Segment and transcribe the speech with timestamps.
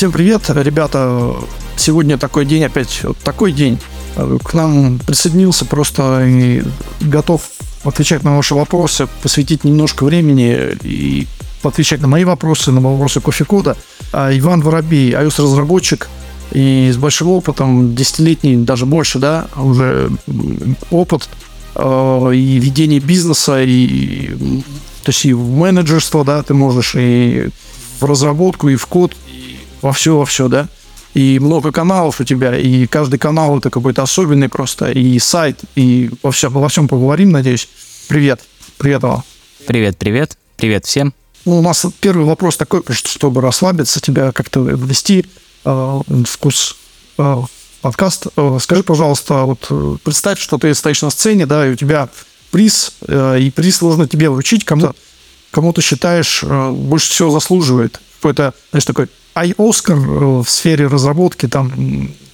[0.00, 1.34] Всем привет, ребята.
[1.76, 3.78] Сегодня такой день, опять такой день.
[4.16, 6.62] К нам присоединился просто и
[7.02, 7.42] готов
[7.84, 11.26] отвечать на ваши вопросы, посвятить немножко времени и
[11.62, 13.76] отвечать на мои вопросы, на вопросы кофе-кода.
[14.10, 16.08] А Иван Воробей, iOS-разработчик,
[16.52, 20.10] и с большим опытом, десятилетний, даже больше, да, уже
[20.90, 21.28] опыт
[21.74, 24.30] э, и ведение бизнеса, и,
[25.02, 27.50] то есть и в менеджерство, да, ты можешь, и
[28.00, 29.14] в разработку, и в код,
[29.82, 30.68] во все, во все, да.
[31.14, 36.10] И много каналов у тебя, и каждый канал это какой-то особенный просто, и сайт, и
[36.22, 37.68] во всем, во всем поговорим, надеюсь.
[38.06, 38.40] Привет.
[38.78, 39.24] Привет, Алла.
[39.66, 40.38] Привет, привет.
[40.56, 41.12] Привет всем.
[41.44, 45.26] Ну, у нас первый вопрос такой, чтобы расслабиться, тебя как-то ввести
[45.64, 46.76] э, вкус
[47.18, 47.36] э,
[47.80, 48.26] подкаст.
[48.36, 52.08] Э, скажи, пожалуйста, вот э, представь, что ты стоишь на сцене, да, и у тебя
[52.52, 54.94] приз, э, и приз нужно тебе вручить кому-то,
[55.50, 58.00] кому ты считаешь э, больше всего заслуживает.
[58.20, 59.08] Какой-то, знаешь, такой
[59.58, 61.72] Оскар в сфере разработки там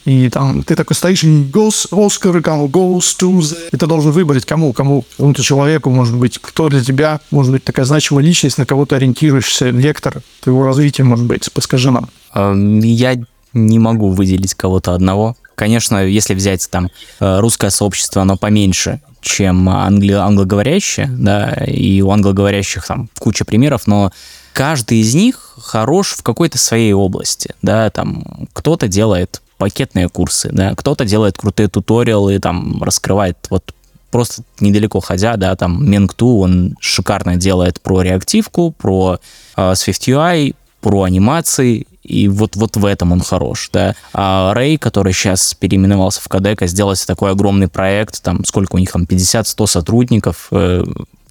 [0.07, 3.57] и там ты такой стоишь, и goes, Oscar goes to the...
[3.73, 7.65] И ты должен выбрать, кому, кому, кому-то человеку, может быть, кто для тебя, может быть,
[7.65, 12.09] такая значимая личность, на кого ты ориентируешься, вектор твоего развития, может быть, подскажи нам.
[12.33, 13.17] Я
[13.53, 15.37] не могу выделить кого-то одного.
[15.57, 22.11] Конечно, если взять там э, русское сообщество, оно поменьше, чем англи- англоговорящее, да, и у
[22.11, 24.13] англоговорящих там куча примеров, но
[24.53, 30.75] каждый из них хорош в какой-то своей области, да, там кто-то делает пакетные курсы, да,
[30.75, 33.75] кто-то делает крутые туториалы, там, раскрывает вот
[34.11, 39.19] просто недалеко ходя, да, там, Meng2, он шикарно делает про реактивку, про
[39.57, 43.95] э, SwiftUI, про анимации, и вот, вот в этом он хорош, да.
[44.13, 48.93] А Рэй, который сейчас переименовался в Кадека, сделал такой огромный проект, там, сколько у них
[48.93, 50.85] там, 50-100 сотрудников, э,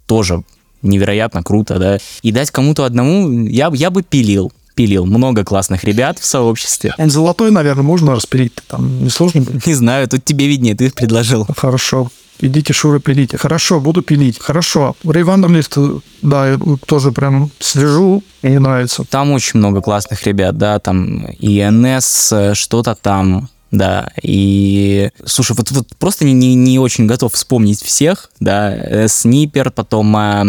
[0.05, 0.43] тоже
[0.81, 1.97] невероятно круто, да.
[2.21, 5.05] И дать кому-то одному, я, я бы пилил, пилил.
[5.05, 6.93] Много классных ребят в сообществе.
[6.97, 8.53] Золотой, наверное, можно распилить.
[8.67, 9.45] Там не сложно?
[9.65, 11.47] Не знаю, тут тебе виднее, ты их предложил.
[11.55, 12.09] Хорошо.
[12.39, 13.37] Идите, Шура, пилите.
[13.37, 14.39] Хорошо, буду пилить.
[14.39, 14.95] Хорошо.
[15.05, 15.77] Рэй Вандерлифт,
[16.21, 19.05] да, тоже прям слежу, мне нравится.
[19.09, 25.71] Там очень много классных ребят, да, там и НС, что-то там, да, и, слушай, вот,
[25.71, 30.45] вот просто не, не, не очень готов вспомнить всех, да, э, Снипер, потом, а,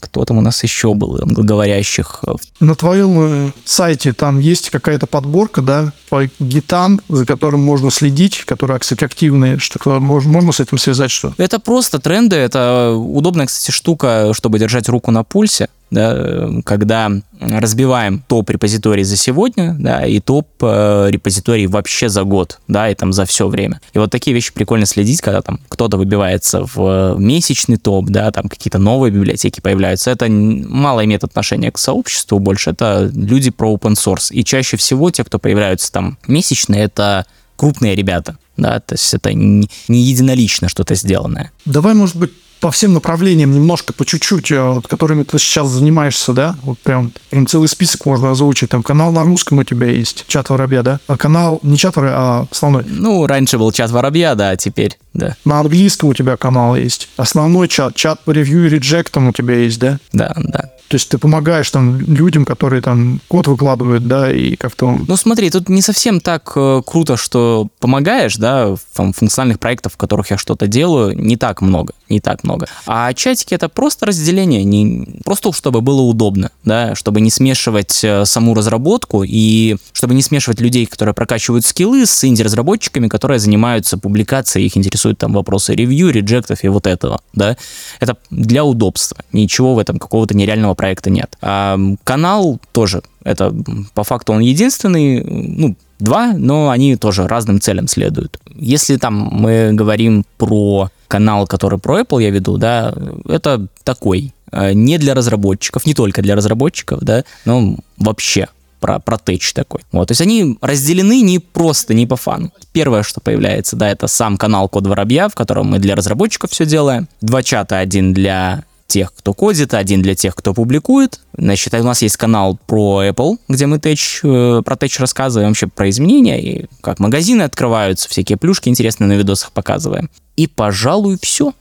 [0.00, 2.24] кто там у нас еще был, англоговорящих.
[2.60, 8.44] На твоем э, сайте там есть какая-то подборка, да, по гитам, за которым можно следить,
[8.44, 11.34] которые, кстати, активные, что можно, можно с этим связать что?
[11.38, 18.22] Это просто тренды, это удобная, кстати, штука, чтобы держать руку на пульсе, да, когда разбиваем
[18.28, 23.80] топ-репозиторий за сегодня, да, и топ-репозиторий вообще за год, да, и там за все время.
[23.92, 28.48] И вот такие вещи прикольно следить, когда там кто-то выбивается в месячный топ, да, там
[28.48, 30.10] какие-то новые библиотеки появляются.
[30.10, 34.32] Это мало имеет отношение к сообществу больше, это люди про open source.
[34.32, 39.32] И чаще всего те, кто появляются там месячные, это крупные ребята, да, то есть это
[39.34, 41.52] не единолично что-то сделанное.
[41.66, 46.32] Давай, может быть, по всем направлениям немножко, по чуть-чуть, э, вот, которыми ты сейчас занимаешься,
[46.32, 46.56] да?
[46.62, 48.70] Вот прям, прям целый список можно озвучить.
[48.70, 51.00] Там канал на русском у тебя есть, чат воробья, да?
[51.06, 52.84] А канал, не чат воробья, а основной.
[52.86, 55.36] Ну, раньше был чат воробья, да, а теперь, да.
[55.44, 57.08] На английском у тебя канал есть.
[57.16, 59.98] Основной чат, чат по ревью и реджектам у тебя есть, да?
[60.12, 60.70] Да, да.
[60.90, 64.98] То есть ты помогаешь там людям, которые там код выкладывают, да, и как-то...
[65.06, 69.96] Ну смотри, тут не совсем так э, круто, что помогаешь, да, там, функциональных проектов, в
[69.96, 72.66] которых я что-то делаю, не так много, не так много.
[72.86, 78.24] А чатики это просто разделение, не, просто чтобы было удобно, да, чтобы не смешивать э,
[78.24, 84.66] саму разработку и чтобы не смешивать людей, которые прокачивают скиллы с инди-разработчиками, которые занимаются публикацией,
[84.66, 87.56] их интересуют там вопросы ревью, реджектов и вот этого, да.
[88.00, 91.36] Это для удобства, ничего в этом какого-то нереального проекта нет.
[91.40, 93.54] А канал тоже, это
[93.94, 98.38] по факту он единственный, ну, два, но они тоже разным целям следуют.
[98.54, 102.94] Если там мы говорим про канал, который про Apple я веду, да,
[103.28, 108.48] это такой, не для разработчиков, не только для разработчиков, да, но вообще
[108.80, 109.82] про, про тэч такой.
[109.92, 112.50] Вот, то есть они разделены не просто, не по фану.
[112.72, 116.66] Первое, что появляется, да, это сам канал Код Воробья, в котором мы для разработчиков все
[116.66, 117.08] делаем.
[117.20, 121.20] Два чата, один для тех, кто кодит, один для тех, кто публикует.
[121.36, 125.88] Значит, у нас есть канал про Apple, где мы тэч, про тэч рассказываем, вообще про
[125.88, 130.10] изменения, и как магазины открываются, всякие плюшки интересные на видосах показываем.
[130.40, 131.52] И, пожалуй, все.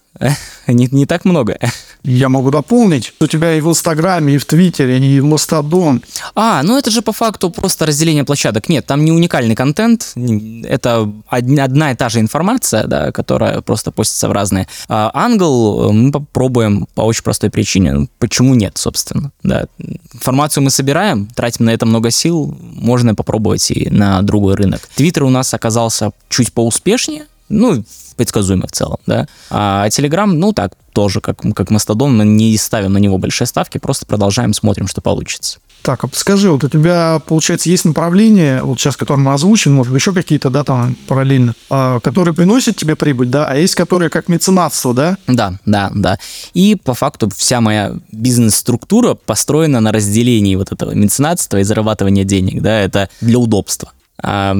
[0.67, 1.59] Не, не так много.
[2.03, 3.13] Я могу дополнить.
[3.19, 6.01] У тебя и в Инстаграме, и в Твиттере, и в Мастодон.
[6.33, 8.69] А, ну это же по факту просто разделение площадок.
[8.69, 10.13] Нет, там не уникальный контент.
[10.63, 14.69] Это одна и та же информация, да, которая просто постится в разные.
[14.87, 17.91] А англ мы попробуем по очень простой причине.
[17.91, 19.33] Ну, почему нет, собственно?
[19.43, 19.65] Да.
[20.13, 24.87] Информацию мы собираем, тратим на это много сил, можно попробовать и на другой рынок.
[24.95, 27.83] Твиттер у нас оказался чуть поуспешнее, ну,
[28.15, 29.27] предсказуемо в целом, да.
[29.49, 33.77] А Telegram, ну так, тоже, как, как Мастодон, мы не ставим на него большие ставки,
[33.77, 35.59] просто продолжаем, смотрим, что получится.
[35.81, 39.95] Так, а подскажи, вот у тебя, получается, есть направление, вот сейчас, которое мы озвучим, может,
[39.95, 44.27] еще какие-то, да, там, параллельно, а, которые приносят тебе прибыль, да, а есть которые как
[44.27, 45.17] меценатство, да?
[45.27, 46.19] Да, да, да.
[46.53, 52.61] И по факту вся моя бизнес-структура построена на разделении вот этого меценатства и зарабатывания денег,
[52.61, 53.93] да, это для удобства.
[54.21, 54.53] А,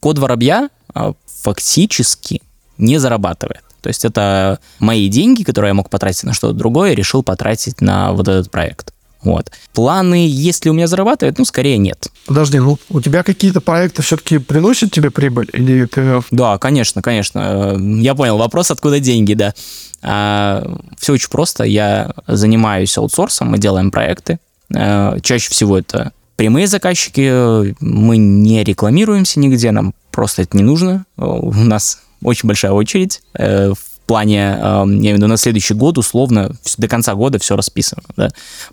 [0.00, 2.42] код воробья а, фактически
[2.78, 3.62] не зарабатывает.
[3.80, 8.12] То есть это мои деньги, которые я мог потратить на что-то другое, решил потратить на
[8.12, 8.92] вот этот проект.
[9.22, 9.50] Вот.
[9.74, 12.08] Планы, если у меня зарабатывает, ну, скорее нет.
[12.26, 15.48] Подожди, ну, у тебя какие-то проекты все-таки приносят тебе прибыль?
[15.52, 16.22] Или ты...
[16.30, 17.76] Да, конечно, конечно.
[17.78, 19.54] Я понял вопрос, откуда деньги, да.
[20.02, 21.64] А, все очень просто.
[21.64, 24.38] Я занимаюсь аутсорсом, мы делаем проекты.
[24.74, 27.74] А, чаще всего это прямые заказчики.
[27.80, 31.06] Мы не рекламируемся нигде, нам просто это не нужно.
[31.16, 33.22] У нас очень большая очередь.
[33.32, 37.38] Э, в плане, э, я имею в виду, на следующий год условно до конца года
[37.38, 38.28] все расписано да,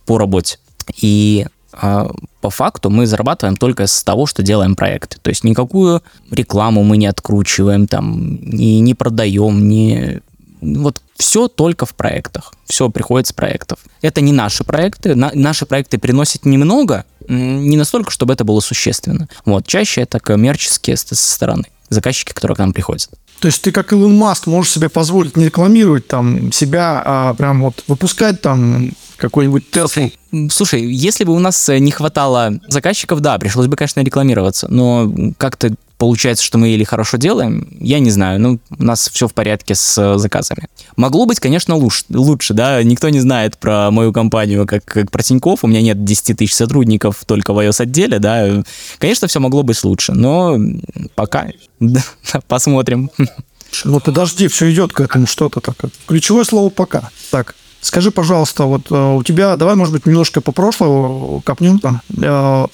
[0.06, 0.58] по работе.
[1.02, 1.48] И
[1.82, 2.10] э,
[2.42, 5.20] по факту мы зарабатываем только с того, что делаем проекты.
[5.22, 10.20] То есть никакую рекламу мы не откручиваем, там, не, не продаем, не...
[10.60, 12.54] Вот все только в проектах.
[12.66, 13.80] Все приходит с проектов.
[14.02, 15.16] Это не наши проекты.
[15.16, 19.28] На, наши проекты приносят немного, не настолько, чтобы это было существенно.
[19.46, 23.10] Вот, чаще это коммерческие со стороны заказчики, которые к нам приходят.
[23.40, 27.62] То есть ты как Илон Маск можешь себе позволить не рекламировать там себя, а прям
[27.62, 30.12] вот выпускать там какой-нибудь Tesla.
[30.50, 35.74] Слушай, если бы у нас не хватало заказчиков, да, пришлось бы, конечно, рекламироваться, но как-то
[35.98, 39.76] получается, что мы или хорошо делаем, я не знаю, ну, у нас все в порядке
[39.76, 40.68] с э, заказами.
[40.96, 45.24] Могло быть, конечно, лучше, лучше да, никто не знает про мою компанию, как, как про
[45.24, 48.64] Тинькофф, у меня нет 10 тысяч сотрудников только в iOS-отделе, да,
[49.00, 50.58] конечно, все могло быть лучше, но
[51.16, 51.48] пока
[52.48, 53.10] посмотрим.
[53.84, 55.76] Ну, подожди, все идет к этому что-то так.
[56.08, 57.10] Ключевое слово «пока».
[57.32, 62.02] Так, скажи, пожалуйста, вот э, у тебя, давай, может быть, немножко по прошлому копнем там.
[62.22, 62.68] Э,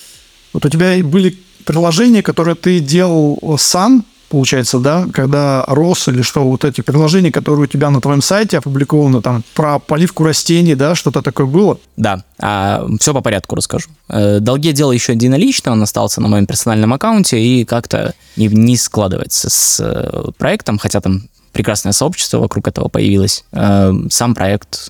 [0.53, 6.43] вот у тебя были приложения, которые ты делал сам, получается, да, когда рос или что,
[6.43, 10.95] вот эти приложения, которые у тебя на твоем сайте опубликованы, там, про поливку растений, да,
[10.95, 11.77] что-то такое было?
[11.97, 13.89] Да, а, все по порядку расскажу.
[14.09, 18.75] Э, долги делал еще единолично, он остался на моем персональном аккаунте и как-то не, не
[18.75, 23.45] складывается с э, проектом, хотя там прекрасное сообщество вокруг этого появилось.
[23.51, 24.89] Э, сам проект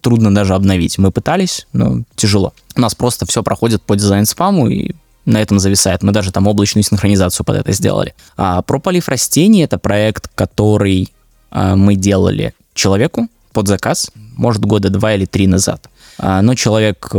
[0.00, 0.98] трудно даже обновить.
[0.98, 2.54] Мы пытались, но тяжело.
[2.74, 6.02] У нас просто все проходит по дизайн-спаму, и на этом зависает.
[6.02, 8.14] Мы даже там облачную синхронизацию под это сделали.
[8.36, 11.12] А про полив растений это проект, который
[11.50, 15.88] а, мы делали человеку под заказ, может, года два или три назад.
[16.18, 17.16] А, но человек, э,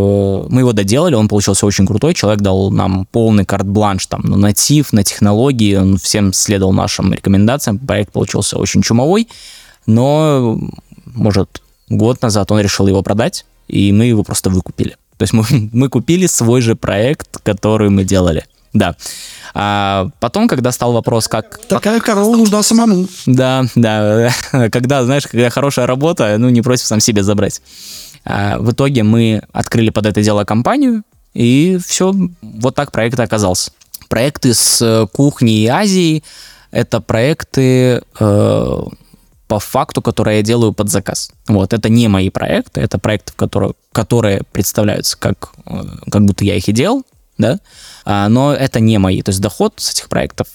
[0.50, 4.94] мы его доделали, он получился очень крутой, человек дал нам полный карт-бланш там на натив,
[4.94, 9.28] на технологии, он всем следовал нашим рекомендациям, проект получился очень чумовой,
[9.88, 10.60] но,
[11.06, 14.98] может, год назад он решил его продать, и мы его просто выкупили.
[15.22, 18.44] То есть мы, мы купили свой же проект, который мы делали.
[18.74, 18.96] Да.
[19.54, 21.60] А потом, когда стал вопрос, как...
[21.68, 23.08] Такая корова нужна самому.
[23.28, 24.32] Да, да.
[24.72, 27.62] Когда, знаешь, когда хорошая работа, ну, не просишь сам себе забрать.
[28.26, 31.04] А в итоге мы открыли под это дело компанию,
[31.36, 33.72] и все, вот так проект оказался.
[34.10, 36.24] Проекты с э, кухни и Азии—
[36.72, 38.82] это проекты э,
[39.52, 41.30] по факту, которые я делаю под заказ.
[41.50, 46.56] Вот, это не мои проекты, это проекты, которые, которые представляются как, э, как будто я
[46.56, 47.04] их и делал,
[47.38, 47.60] да,
[48.06, 50.48] а, но это не мои, то есть доход с этих проектов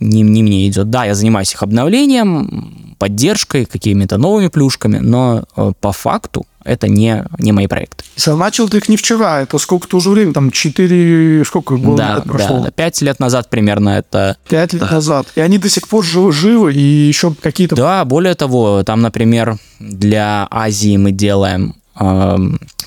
[0.00, 0.90] не, не мне идет.
[0.90, 7.24] Да, я занимаюсь их обновлением, поддержкой, какими-то новыми плюшками, но э, по факту это не,
[7.40, 8.04] не мои проекты.
[8.28, 12.24] Начал ты их не вчера, это сколько-то уже времени, там 4, сколько было да, лет
[12.24, 12.60] прошло?
[12.60, 14.36] Да, 5 лет назад примерно это...
[14.48, 14.88] 5 лет да.
[14.88, 15.26] назад.
[15.34, 17.74] И они до сих пор живы, живы и еще какие-то...
[17.74, 22.36] Да, более того, там, например, для Азии мы делаем э,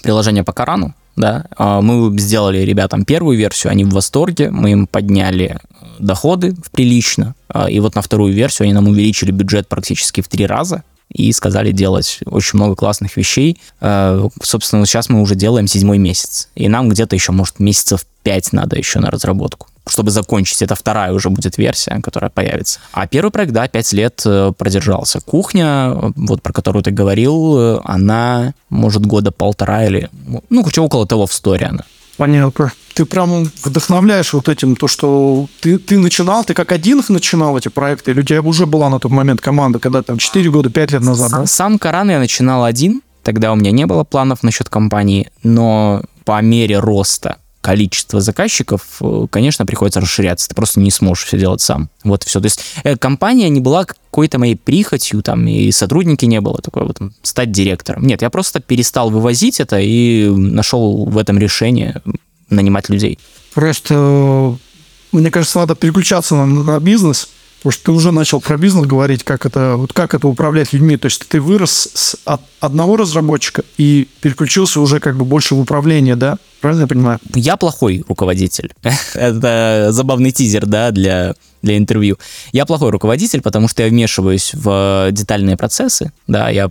[0.01, 4.87] приложение по Корану, да, э, мы сделали ребятам первую версию, они в восторге, мы им
[4.87, 5.57] подняли
[5.99, 10.45] доходы прилично, э, и вот на вторую версию они нам увеличили бюджет практически в три
[10.45, 13.57] раза, и сказали делать очень много классных вещей.
[13.79, 18.53] Э, собственно, сейчас мы уже делаем седьмой месяц, и нам где-то еще, может, месяцев пять
[18.53, 19.67] надо еще на разработку.
[19.87, 20.63] чтобы закончить.
[20.63, 22.79] Это вторая уже будет версия, которая появится.
[22.91, 25.19] А первый проект, да, пять лет э, продержался.
[25.21, 30.09] Кухня, вот про которую ты говорил, э, она, может, года полтора или,
[30.49, 31.83] ну, короче, около того в сторе она.
[32.17, 32.71] Понятно.
[32.93, 37.67] Ты прям вдохновляешь вот этим, то, что ты, ты начинал, ты как один начинал эти
[37.67, 40.91] проекты, или у тебя уже была на тот момент команда, когда там 4 года, 5
[40.91, 41.45] лет назад, да?
[41.45, 46.41] Сам Коран я начинал один, тогда у меня не было планов насчет компании, но по
[46.41, 50.47] мере роста количества заказчиков, э, конечно, приходится расширяться.
[50.47, 51.89] Ты просто не сможешь все делать сам.
[52.03, 52.39] Вот все.
[52.39, 56.83] То есть э, компания не была какой-то моей прихотью, там, и сотрудники не было такое
[56.83, 58.05] вот, стать директором.
[58.05, 62.03] Нет, я просто перестал вывозить это и нашел в этом решение
[62.51, 63.17] нанимать людей.
[63.55, 64.53] Просто, э,
[65.11, 67.29] мне кажется, надо переключаться на, на бизнес,
[67.65, 70.97] Потому что ты уже начал про бизнес говорить, как это, вот как это управлять людьми.
[70.97, 75.59] То есть ты вырос с от одного разработчика и переключился уже как бы больше в
[75.59, 76.37] управление, да?
[76.65, 77.19] Правильно я понимаю?
[77.35, 78.73] Я плохой руководитель.
[79.13, 82.17] это забавный тизер, да, для для интервью.
[82.53, 86.69] Я плохой руководитель, потому что я вмешиваюсь в детальные процессы, да, я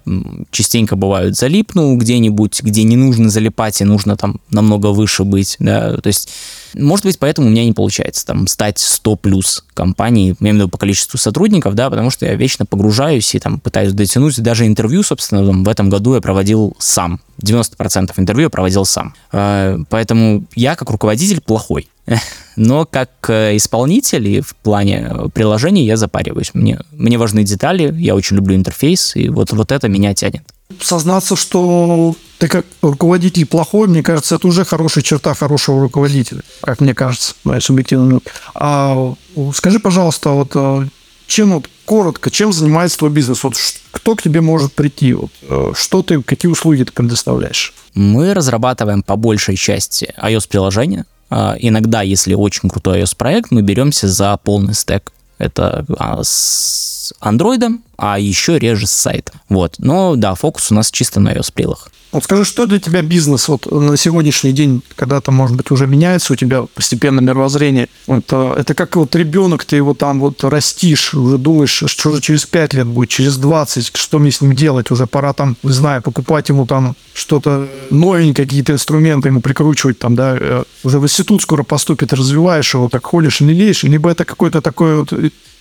[0.51, 5.97] частенько бываю залипну где-нибудь, где не нужно залипать и нужно там намного выше быть, да,
[5.97, 6.31] то есть
[6.75, 10.59] может быть, поэтому у меня не получается там стать 100 плюс компанией, я имею в
[10.59, 14.41] виду по количеству сотрудников, да, потому что я вечно погружаюсь и там пытаюсь дотянуть.
[14.41, 17.21] Даже интервью, собственно, там, в этом году я проводил сам.
[17.43, 19.15] 90% интервью я проводил сам.
[19.33, 21.89] А, поэтому я как руководитель плохой.
[22.57, 26.53] Но как э, исполнитель и в плане э, приложений я запариваюсь.
[26.55, 30.43] Мне, мне важны детали, я очень люблю интерфейс, и вот, вот это меня тянет.
[30.81, 36.81] Сознаться, что ты как руководитель плохой, мне кажется, это уже хорошая черта хорошего руководителя, как
[36.81, 38.21] мне кажется, моя субъективная.
[38.55, 39.15] А
[39.55, 40.87] скажи, пожалуйста, вот э,
[41.27, 43.43] чем вот коротко, чем занимается твой бизнес?
[43.45, 43.55] Вот
[43.91, 45.15] кто к тебе может прийти?
[45.15, 45.31] Вот,
[45.75, 47.75] что ты, какие услуги ты предоставляешь?
[47.95, 54.37] Мы разрабатываем по большей части iOS-приложения, а, иногда, если очень крутой iOS-проект, мы беремся за
[54.37, 55.13] полный стек.
[55.39, 59.41] Это а, с андроидом, а еще реже с сайтом.
[59.49, 59.77] Вот.
[59.79, 61.89] Но да, фокус у нас чисто на iOS-прилах.
[62.15, 66.35] Вот скажи, что для тебя бизнес вот на сегодняшний день, когда-то, может быть, уже меняется
[66.35, 67.89] у тебя постепенно мировоззрение?
[68.07, 72.47] Это, это как вот ребенок, ты его там вот растишь, уже думаешь, что же через
[72.47, 74.93] 5 лет будет, через 20, что мне с ним делать?
[74.93, 80.15] Уже пора там, не знаю, покупать ему там что-то новенькое, какие-то инструменты ему прикручивать там,
[80.15, 84.61] да, э, уже в институт скоро поступит, развиваешь его, так ходишь лелеешь, либо это какой-то
[84.61, 85.13] такой вот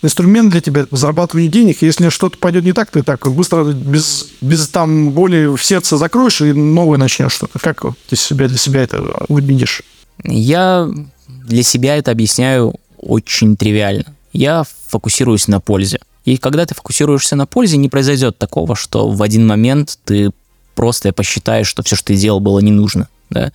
[0.04, 1.82] инструмент для тебя зарабатывания денег.
[1.82, 6.40] Если что-то пойдет не так, ты так быстро без, без там боли в сердце закроешь
[6.40, 7.60] и новое начнешь что-то.
[7.60, 9.82] Как ты себя для себя это увидишь?
[10.24, 10.90] Я
[11.28, 14.06] для себя это объясняю очень тривиально.
[14.32, 16.00] Я фокусируюсь на пользе.
[16.24, 20.32] И когда ты фокусируешься на пользе, не произойдет такого, что в один момент ты
[20.74, 23.10] просто посчитаешь, что все, что ты делал, было не нужно.
[23.32, 23.52] Да?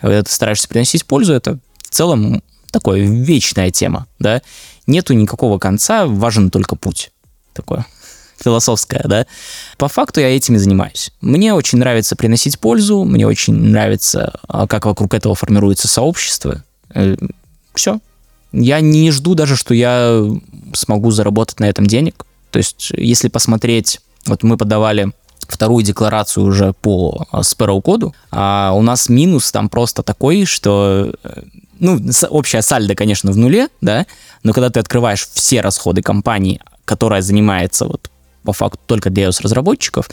[0.00, 4.42] Когда ты стараешься приносить пользу, это в целом такая вечная тема, да,
[4.86, 7.10] нету никакого конца, важен только путь.
[7.52, 7.84] Такое
[8.42, 9.26] философское, да.
[9.78, 11.12] По факту я этими занимаюсь.
[11.20, 16.62] Мне очень нравится приносить пользу, мне очень нравится, а, как вокруг этого формируется сообщество.
[16.94, 17.16] Э,
[17.74, 18.00] Все.
[18.52, 20.22] Я не жду даже, что я
[20.74, 22.26] смогу заработать на этом денег.
[22.50, 25.12] То есть, если посмотреть, вот мы подавали
[25.48, 31.12] вторую декларацию уже по а, Sparrow коду, а у нас минус там просто такой, что
[31.24, 31.42] э,
[31.78, 34.06] ну, общая сальдо, конечно, в нуле, да,
[34.42, 38.10] но когда ты открываешь все расходы компании, которая занимается вот
[38.42, 40.10] по факту только для iOS-разработчиков,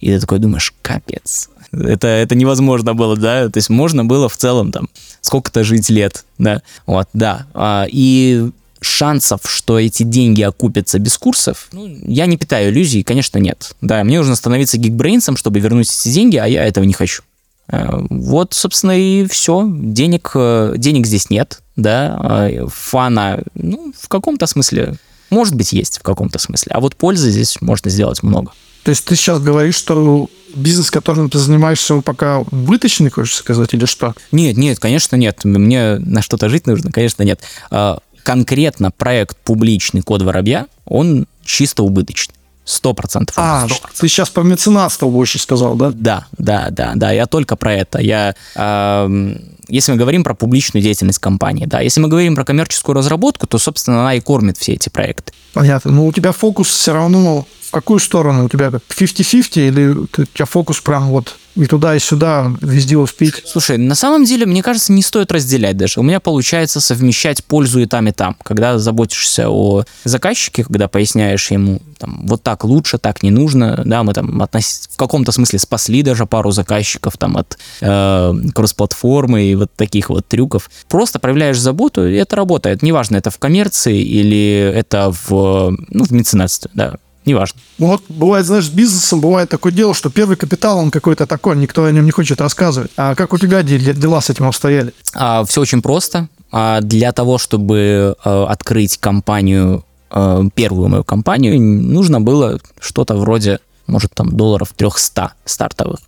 [0.00, 4.36] и ты такой думаешь, капец, это, это невозможно было, да, то есть можно было в
[4.36, 4.88] целом там
[5.20, 11.68] сколько-то жить лет, да, вот, да, а, и шансов, что эти деньги окупятся без курсов,
[11.72, 13.74] ну, я не питаю иллюзий, конечно, нет.
[13.80, 17.22] Да, мне нужно становиться гигбрейнсом, чтобы вернуть эти деньги, а я этого не хочу.
[17.68, 19.64] Э, вот, собственно, и все.
[19.66, 22.16] Денег, э, денег здесь нет, да.
[22.20, 24.96] А фана, ну, в каком-то смысле,
[25.30, 26.72] может быть, есть в каком-то смысле.
[26.72, 28.52] А вот пользы здесь можно сделать много.
[28.84, 33.74] То есть ты сейчас говоришь, что бизнес, которым ты занимаешься, он пока выточенный, хочешь сказать,
[33.74, 34.14] или что?
[34.30, 35.44] Нет, нет, конечно, нет.
[35.44, 37.40] Мне на что-то жить нужно, конечно, нет.
[37.70, 42.34] А, конкретно проект «Публичный код воробья», он чисто убыточный.
[42.64, 43.36] Сто процентов.
[43.38, 43.68] А,
[43.98, 45.92] ты сейчас про меценатство больше сказал, да?
[45.92, 47.12] Да, да, да, да.
[47.12, 48.00] Я только про это.
[48.00, 52.94] Я, э, если мы говорим про публичную деятельность компании, да, если мы говорим про коммерческую
[52.94, 55.32] разработку, то, собственно, она и кормит все эти проекты.
[55.52, 55.90] Понятно.
[55.92, 58.44] Но у тебя фокус все равно в какую сторону?
[58.44, 63.42] У тебя 50-50 или у тебя фокус прям вот и туда, и сюда, везде успеть.
[63.46, 66.00] Слушай, на самом деле, мне кажется, не стоит разделять даже.
[66.00, 68.36] У меня получается совмещать пользу и там, и там.
[68.42, 74.02] Когда заботишься о заказчике, когда поясняешь ему, там, вот так лучше, так не нужно, да,
[74.02, 74.90] мы там относ...
[74.92, 80.26] в каком-то смысле спасли даже пару заказчиков там от э, кросс-платформы, и вот таких вот
[80.26, 80.70] трюков.
[80.88, 82.82] Просто проявляешь заботу, и это работает.
[82.82, 86.94] Неважно, это в коммерции или это в, ну, в меценатстве, да,
[87.26, 87.60] неважно.
[87.78, 91.84] Вот бывает, знаешь, с бизнесом бывает такое дело, что первый капитал, он какой-то такой, никто
[91.84, 92.90] о нем не хочет рассказывать.
[92.96, 94.92] А как у тебя дела с этим обстояли?
[95.14, 96.28] А, все очень просто.
[96.52, 103.58] А для того, чтобы а, открыть компанию, а, первую мою компанию, нужно было что-то вроде,
[103.86, 106.00] может, там, долларов 300 стартовых.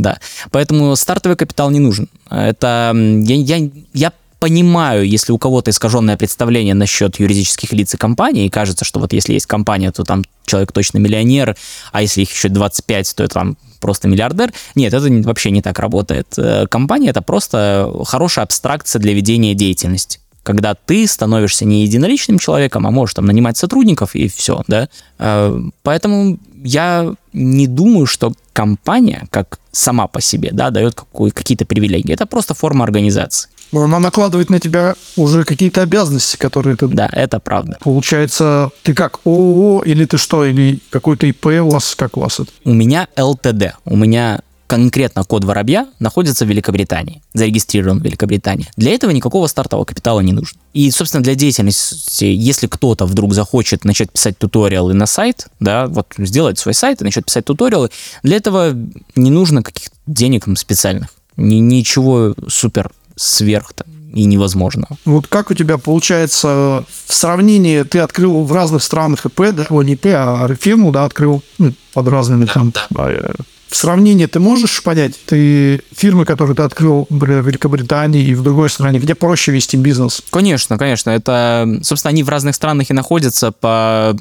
[0.00, 0.18] Да.
[0.50, 2.08] Поэтому стартовый капитал не нужен.
[2.30, 8.46] Это я, я, я понимаю, если у кого-то искаженное представление насчет юридических лиц и компаний,
[8.46, 11.56] и кажется, что вот если есть компания, то там человек точно миллионер,
[11.92, 14.52] а если их еще 25, то это там просто миллиардер.
[14.74, 16.26] Нет, это вообще не так работает.
[16.38, 22.86] Э, компания— это просто хорошая абстракция для ведения деятельности когда ты становишься не единоличным человеком,
[22.86, 24.88] а можешь там нанимать сотрудников и все, да.
[25.18, 31.00] Э, поэтому я не думаю, что компания, как сама по себе, да, дает
[31.34, 32.12] какие-то привилегии.
[32.12, 33.48] Это просто форма организации.
[33.72, 36.88] Она накладывает на тебя уже какие-то обязанности, которые ты...
[36.88, 37.78] Да, это правда.
[37.80, 42.40] Получается, ты как ООО или ты что, или какой-то ИП у вас, как у вас
[42.40, 42.50] это?
[42.64, 43.76] У меня ЛТД.
[43.84, 48.68] У меня конкретно код воробья находится в Великобритании, зарегистрирован в Великобритании.
[48.76, 50.60] Для этого никакого стартового капитала не нужно.
[50.74, 56.14] И, собственно, для деятельности, если кто-то вдруг захочет начать писать туториалы на сайт, да, вот
[56.18, 57.90] сделать свой сайт и начать писать туториалы,
[58.22, 58.70] для этого
[59.16, 61.08] не нужно каких-то денег специальных.
[61.36, 64.86] Ни, ничего супер сверх там и невозможно.
[65.04, 69.94] Вот как у тебя получается в сравнении, ты открыл в разных странах ИП, да, не
[69.94, 73.32] ИП, а фирму, да, открыл ну, под разными да, там да
[73.70, 78.68] в сравнении ты можешь понять, ты фирмы, которые ты открыл в Великобритании и в другой
[78.68, 80.22] стране, где проще вести бизнес?
[80.30, 81.10] Конечно, конечно.
[81.10, 84.16] Это, собственно, они в разных странах и находятся по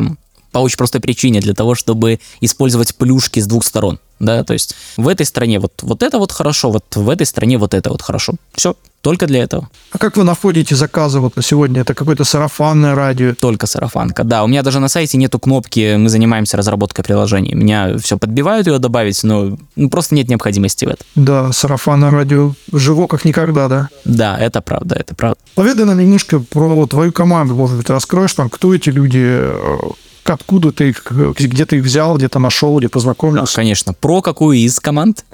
[0.52, 4.00] по очень простой причине, для того, чтобы использовать плюшки с двух сторон.
[4.20, 7.58] Да, то есть в этой стране вот, вот это вот хорошо, вот в этой стране
[7.58, 8.34] вот это вот хорошо.
[8.54, 9.70] Все, только для этого.
[9.92, 11.82] А как вы находите заказы вот на сегодня?
[11.82, 13.34] Это какое-то сарафанное радио?
[13.34, 14.44] Только сарафанка, да.
[14.44, 17.56] У меня даже на сайте нету кнопки «Мы занимаемся разработкой приложений».
[17.56, 21.06] Меня все подбивают ее добавить, но ну, просто нет необходимости в этом.
[21.16, 23.90] Да, сарафанное радио живо как никогда, да?
[24.06, 25.38] Да, это правда, это правда.
[25.56, 29.78] Поведай нам немножко про твою команду, может быть, раскроешь там, кто эти люди, э,
[30.26, 31.06] откуда ты их,
[31.38, 33.56] где ты их взял, где-то нашел, где познакомился?
[33.56, 33.94] Конечно.
[33.94, 35.26] Про какую из команд?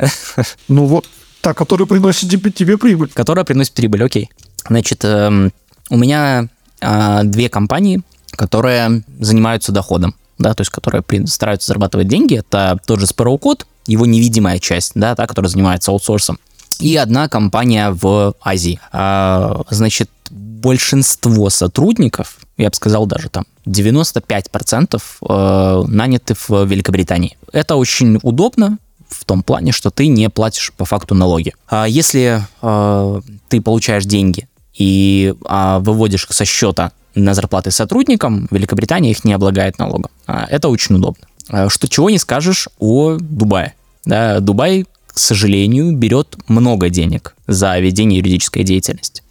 [0.68, 1.06] Ну вот,
[1.46, 3.10] та, которая приносит тебе, прибыль.
[3.14, 4.32] Которая приносит прибыль, окей.
[4.68, 5.52] Значит, эм,
[5.92, 6.48] у меня
[6.82, 12.38] э, две компании, которые занимаются доходом, да, то есть которые стараются зарабатывать деньги.
[12.40, 16.40] Это тот же Sparrow Code, его невидимая часть, да, та, которая занимается аутсорсом.
[16.80, 18.80] И одна компания в Азии.
[18.92, 27.38] А, значит, большинство сотрудников, я бы сказал даже там 95% э, наняты в Великобритании.
[27.52, 28.80] Это очень удобно,
[29.10, 31.54] в том плане, что ты не платишь по факту налоги.
[31.68, 39.12] А если э, ты получаешь деньги и э, выводишь со счета на зарплаты сотрудникам, Великобритания
[39.12, 40.12] их не облагает налогом.
[40.28, 41.26] А, это очень удобно.
[41.50, 43.74] А, что чего не скажешь о Дубае.
[44.04, 49.24] Да, Дубай, к сожалению, берет много денег за ведение юридической деятельности.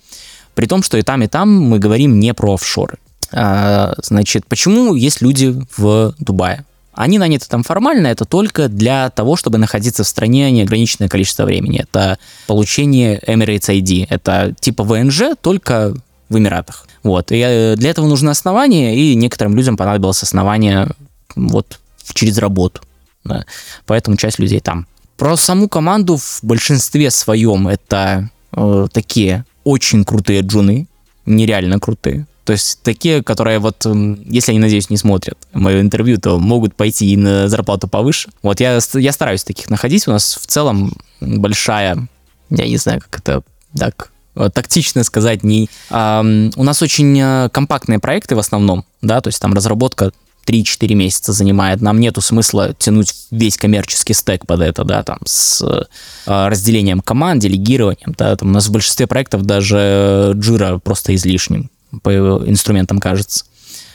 [0.55, 2.99] При том, что и там, и там мы говорим не про офшоры.
[3.33, 6.65] А, значит, почему есть люди в Дубае?
[6.95, 11.81] Они наняты там формально, это только для того, чтобы находиться в стране неограниченное количество времени.
[11.81, 14.07] Это получение Emirates ID.
[14.09, 15.95] Это типа ВНЖ, только
[16.29, 16.87] в Эмиратах.
[17.03, 17.33] Вот.
[17.33, 20.89] И э, для этого нужно основание, и некоторым людям понадобилось основание
[21.37, 21.81] вот
[22.15, 22.83] через работу.
[23.25, 23.45] Да.
[23.87, 24.87] Поэтому часть людей там.
[25.17, 30.87] Про саму команду в большинстве своем это э, такие очень крутые джуны,
[31.27, 32.27] нереально крутые.
[32.45, 37.11] То есть такие, которые вот, если они, надеюсь, не смотрят мое интервью, то могут пойти
[37.13, 38.31] и на зарплату повыше.
[38.43, 40.07] Вот я, я стараюсь таких находить.
[40.07, 42.07] У нас в целом большая,
[42.51, 43.43] я не знаю, как это
[43.77, 44.11] так
[44.53, 45.71] тактично сказать, не...
[45.91, 46.21] А,
[46.57, 50.11] у нас очень э, компактные проекты в основном, да, то есть там разработка
[50.49, 51.81] 3-4 месяца занимает.
[51.81, 55.85] Нам нету смысла тянуть весь коммерческий стек под это, да, там, с э,
[56.27, 61.71] разделением команд, делегированием, да, там у нас в большинстве проектов даже джира просто излишним
[62.03, 62.11] по
[62.47, 63.45] инструментам кажется.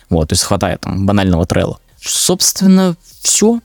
[0.10, 1.80] Вот, то есть хватает там банального трелла.
[2.02, 3.60] Собственно, все.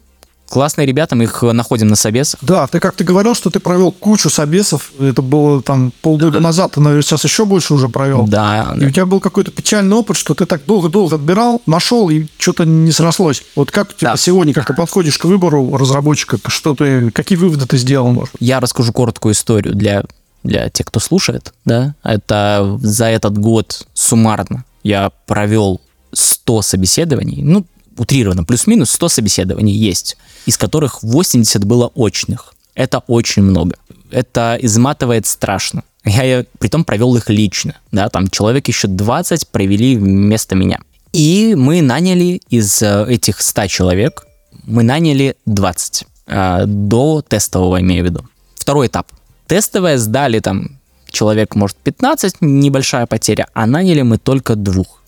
[0.49, 2.39] Классные ребята, мы их находим на собесах.
[2.43, 4.93] Да, ты как ты говорил, что ты провел кучу собесов.
[5.01, 8.27] Это было там полгода назад, ты, наверное, сейчас еще больше уже провел.
[8.27, 8.75] Да.
[8.77, 8.87] И да.
[8.87, 12.93] у тебя был какой-то печальный опыт, что ты так долго-долго отбирал, нашел, и что-то не
[12.93, 13.43] срослось.
[13.57, 14.17] Вот как у тебя да.
[14.17, 18.35] сегодня, как ты подходишь к выбору разработчика, что ты, какие выводы ты сделал, может?
[18.39, 20.05] Я расскажу короткую историю для
[20.45, 25.81] для тех, кто слушает, да, это за этот год суммарно я провел
[26.13, 32.55] 100 собеседований, ну, утрированно, плюс-минус 100 собеседований есть, из которых 80 было очных.
[32.75, 33.77] Это очень много.
[34.11, 35.83] Это изматывает страшно.
[36.05, 40.79] Я притом провел их лично, да, там человек еще 20 провели вместо меня.
[41.13, 44.27] И мы наняли из э, этих 100 человек,
[44.65, 48.29] мы наняли 20 э, до тестового, имею в виду.
[48.57, 49.07] Второй этап.
[49.47, 50.79] Тестовое сдали там
[51.11, 55.03] человек, может, 15, небольшая потеря, а наняли мы только двух.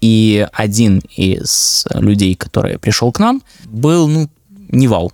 [0.00, 4.28] И один из людей, который пришел к нам, был, ну,
[4.68, 5.12] не вау.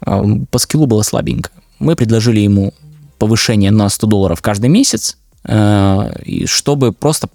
[0.00, 1.50] А, по скиллу было слабенько.
[1.78, 2.72] Мы предложили ему
[3.18, 7.28] повышение на 100 долларов каждый месяц, э, чтобы просто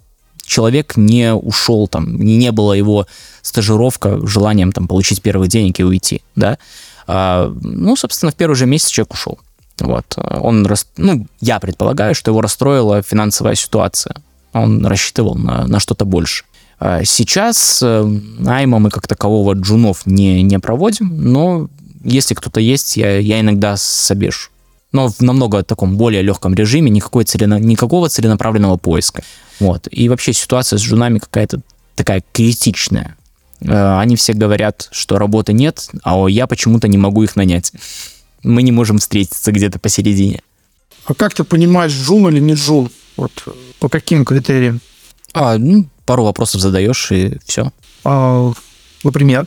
[0.44, 3.06] человек не ушел, там, не, было его
[3.42, 6.58] стажировка желанием там, получить первых денег и уйти, да.
[7.06, 9.38] А, ну, собственно, в первый же месяц человек ушел.
[9.80, 10.16] Вот.
[10.16, 14.16] Он, ну, я предполагаю, что его расстроила финансовая ситуация.
[14.52, 16.44] Он рассчитывал на, на что-то больше.
[16.78, 18.02] А сейчас э,
[18.38, 21.68] найма мы как такового джунов не, не проводим, но
[22.04, 24.50] если кто-то есть, я, я иногда собешу.
[24.92, 29.22] Но в намного таком более легком режиме, никакой целено, никакого целенаправленного поиска.
[29.58, 29.88] Вот.
[29.90, 31.60] И вообще ситуация с джунами какая-то
[31.94, 33.16] такая критичная.
[33.60, 37.72] Э, они все говорят, что работы нет, а я почему-то не могу их нанять.
[38.42, 40.42] Мы не можем встретиться где-то посередине.
[41.04, 42.90] А как ты понимаешь, джун или не джун?
[43.16, 43.32] Вот
[43.78, 44.80] по каким критериям?
[45.32, 47.72] А, ну, пару вопросов задаешь, и все.
[48.04, 48.52] А,
[49.04, 49.46] например?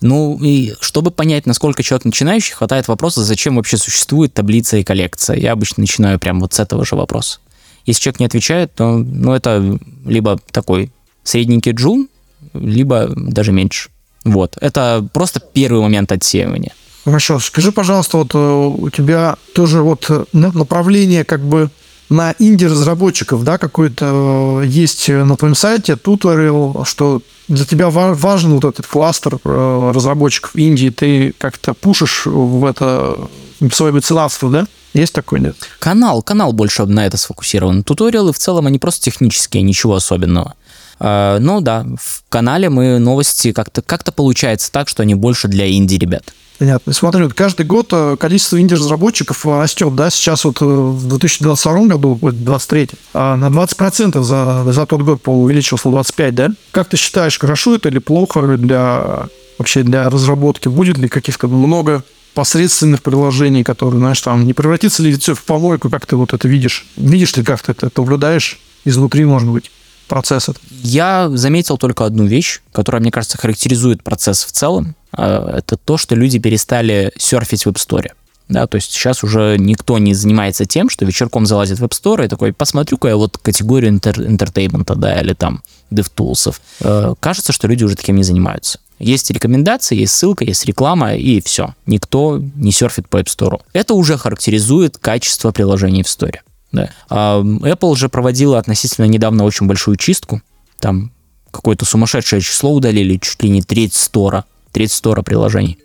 [0.00, 5.36] Ну, и чтобы понять, насколько человек начинающий, хватает вопроса, зачем вообще существует таблица и коллекция.
[5.36, 7.38] Я обычно начинаю прямо вот с этого же вопроса.
[7.86, 10.90] Если человек не отвечает, то ну, это либо такой
[11.22, 12.08] средненький джун,
[12.52, 13.90] либо даже меньше.
[14.24, 14.56] Вот.
[14.60, 16.72] Это просто первый момент отсеивания.
[17.04, 17.38] Хорошо.
[17.38, 21.70] Скажи, пожалуйста, вот э, у тебя тоже вот э, направление как бы
[22.08, 28.64] на инди-разработчиков, да, какой-то э, есть на твоем сайте туториал, что для тебя важен вот
[28.64, 33.28] этот кластер разработчиков Индии, ты как-то пушишь в это
[33.70, 34.66] свое меценатство, да?
[34.94, 35.56] Есть такой, нет?
[35.80, 37.82] Канал, канал больше на это сфокусирован.
[37.82, 40.54] Туториалы в целом, они просто технические, ничего особенного.
[41.00, 46.32] Ну да, в канале мы новости как-то как получается так, что они больше для инди-ребят.
[46.64, 46.94] Понятно.
[46.94, 52.18] Смотрю, каждый год э, количество инди-разработчиков э, растет, да, сейчас вот э, в 2022 году,
[52.22, 56.48] 2023, а на 20% за, за тот год увеличился 25, да?
[56.70, 59.26] Как ты считаешь, хорошо это или плохо для
[59.58, 60.68] вообще для разработки?
[60.68, 65.90] Будет ли каких-то много посредственных приложений, которые, знаешь, там, не превратится ли все в помойку,
[65.90, 66.86] как ты вот это видишь?
[66.96, 69.70] Видишь ли, как ты это, это наблюдаешь изнутри, может быть?
[70.06, 70.48] процесс
[70.82, 74.94] Я заметил только одну вещь, которая, мне кажется, характеризует процесс в целом.
[75.16, 78.10] А, это то, что люди перестали серфить в App Store.
[78.46, 82.24] Да, то есть сейчас уже никто не занимается тем, что вечерком залазит в App Store
[82.24, 86.54] и такой, посмотрю-ка я вот категорию enter- entertainment а, да, или там DevTools.
[86.80, 88.80] Э, кажется, что люди уже таким не занимаются.
[88.98, 91.74] Есть рекомендации, есть ссылка, есть реклама, и все.
[91.86, 93.62] Никто не серфит по App Store.
[93.72, 96.36] Это уже характеризует качество приложений в Store.
[96.70, 96.90] Да.
[97.08, 100.42] А Apple же проводила относительно недавно очень большую чистку.
[100.80, 101.12] Там
[101.50, 105.78] какое-то сумасшедшее число удалили, чуть ли не треть стора, треть стора приложений.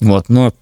[0.00, 0.52] Вот, но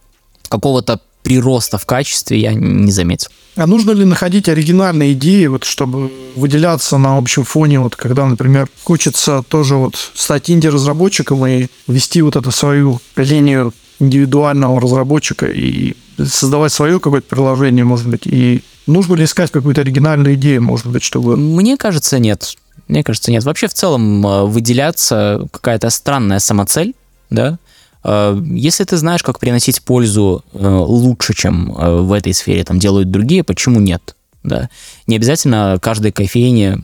[0.49, 3.29] какого-то прироста в качестве я не заметил.
[3.57, 8.69] А нужно ли находить оригинальные идеи, вот, чтобы выделяться на общем фоне, вот, когда, например,
[8.85, 16.73] хочется тоже вот стать инди-разработчиком и вести вот эту свою линию индивидуального разработчика и создавать
[16.73, 21.37] свое какое-то приложение, может быть, и Нужно ли искать какую-то оригинальную идею, может быть, чтобы...
[21.37, 22.57] Мне кажется, нет.
[22.89, 23.45] Мне кажется, нет.
[23.45, 26.95] Вообще, в целом, э, выделяться какая-то странная самоцель,
[27.31, 27.59] да,
[28.05, 33.45] если ты знаешь, как приносить пользу э, лучше, чем в этой сфере там делают другие,
[33.45, 34.17] почему нет?
[34.43, 34.71] Да?
[35.07, 36.83] Не обязательно каждой кофейне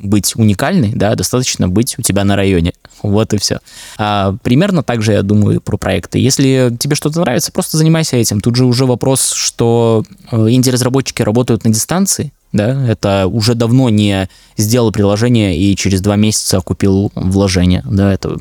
[0.00, 2.72] быть уникальной, да, достаточно быть у тебя на районе.
[3.02, 3.60] Вот и все.
[3.96, 6.18] А, примерно так же я думаю про проекты.
[6.18, 8.40] Если тебе что-то нравится, просто занимайся этим.
[8.40, 14.28] Тут же уже вопрос, что э, инди-разработчики работают на дистанции, да, это уже давно не
[14.56, 18.36] сделал приложение и через два месяца купил вложение, да, это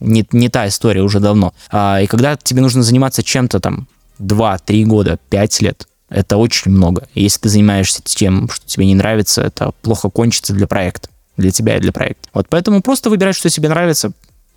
[0.00, 1.54] не, не та история уже давно.
[1.70, 7.08] А, и когда тебе нужно заниматься чем-то там 2-3 года, 5 лет, это очень много.
[7.14, 11.08] И если ты занимаешься тем, что тебе не нравится, это плохо кончится для проекта.
[11.36, 12.28] Для тебя и для проекта.
[12.32, 14.12] Вот поэтому просто выбирай, что тебе нравится,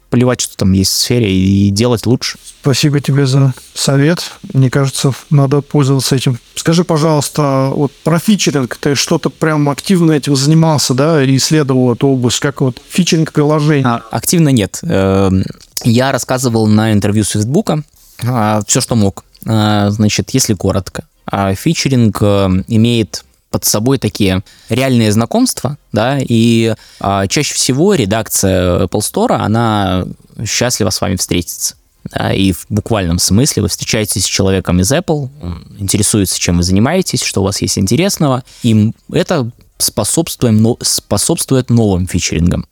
[0.10, 2.38] плевать, что там есть в сфере, и делать лучше.
[2.62, 4.32] Спасибо тебе за совет.
[4.54, 6.39] Мне кажется, надо пользоваться этим.
[6.56, 12.08] Скажи, пожалуйста, вот про фичеринг, ты что-то прям активно этим занимался, да, и исследовал эту
[12.08, 13.84] область, как вот фичеринг приложений?
[13.86, 14.80] А, активно нет.
[14.84, 15.45] Эм,
[15.84, 17.84] я рассказывал на интервью с Фейсбука
[18.26, 19.24] а, все, что мог.
[19.45, 26.76] А, значит, если коротко, а фичеринг э, имеет под собой такие реальные знакомства, да, и
[27.00, 30.06] а, чаще всего редакция Apple Store, она
[30.46, 31.76] счастлива с вами встретиться.
[32.14, 36.64] да, и в буквальном смысле вы встречаетесь с человеком из Apple, он интересуется, чем вы
[36.64, 42.68] занимаетесь, что у вас есть интересного, и это способствует, способствует новым фичерингам.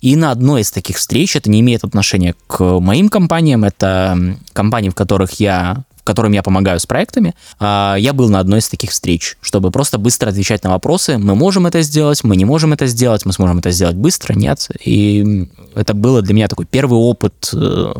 [0.00, 4.90] И на одной из таких встреч, это не имеет отношения к моим компаниям, это компании,
[4.90, 8.90] в которых я которым я помогаю с проектами, а, я был на одной из таких
[8.90, 11.18] встреч, чтобы просто быстро отвечать на вопросы.
[11.18, 14.68] Мы можем это сделать, мы не можем это сделать, мы сможем это сделать быстро, нет.
[14.84, 17.92] И это было для меня такой первый опыт э,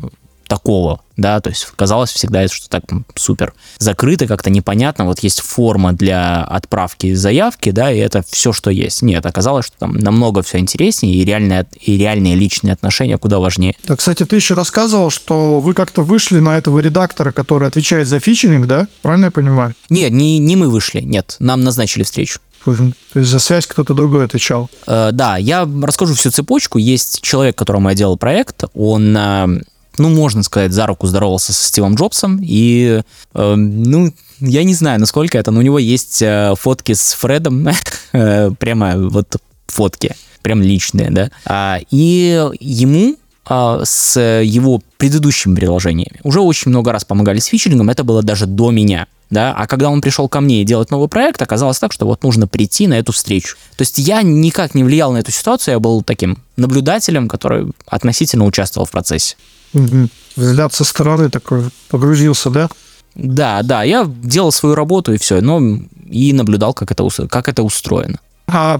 [0.48, 2.84] такого, да, то есть казалось всегда, что так
[3.14, 8.70] супер закрыто, как-то непонятно, вот есть форма для отправки заявки, да, и это все, что
[8.70, 9.02] есть.
[9.02, 13.76] Нет, оказалось, что там намного все интереснее, и, реальные, и реальные личные отношения куда важнее.
[13.86, 18.18] Да, кстати, ты еще рассказывал, что вы как-то вышли на этого редактора, который отвечает за
[18.18, 18.88] фичеринг, да?
[19.02, 19.74] Правильно я понимаю?
[19.90, 22.40] Нет, не, не мы вышли, нет, нам назначили встречу.
[22.64, 22.72] То
[23.14, 24.68] есть за связь кто-то другой отвечал?
[24.86, 26.78] Э, да, я расскажу всю цепочку.
[26.78, 29.62] Есть человек, которому я делал проект, он э,
[29.98, 33.02] ну, можно сказать, за руку здоровался со Стивом Джобсом, и,
[33.34, 37.68] э, ну, я не знаю, насколько это, но у него есть э, фотки с Фредом,
[38.12, 46.20] э, прямо вот фотки, прям личные, да, а, и ему а, с его предыдущими приложениями
[46.22, 49.90] уже очень много раз помогали с фичерингом, это было даже до меня, да, а когда
[49.90, 52.94] он пришел ко мне и делать новый проект, оказалось так, что вот нужно прийти на
[52.94, 53.56] эту встречу.
[53.76, 58.46] То есть я никак не влиял на эту ситуацию, я был таким наблюдателем, который относительно
[58.46, 59.36] участвовал в процессе.
[59.72, 62.68] Взгляд со стороны такой погрузился, да?
[63.14, 65.60] Да, да, я делал свою работу и все, но
[66.08, 68.20] и наблюдал, как это, как это устроено.
[68.46, 68.78] А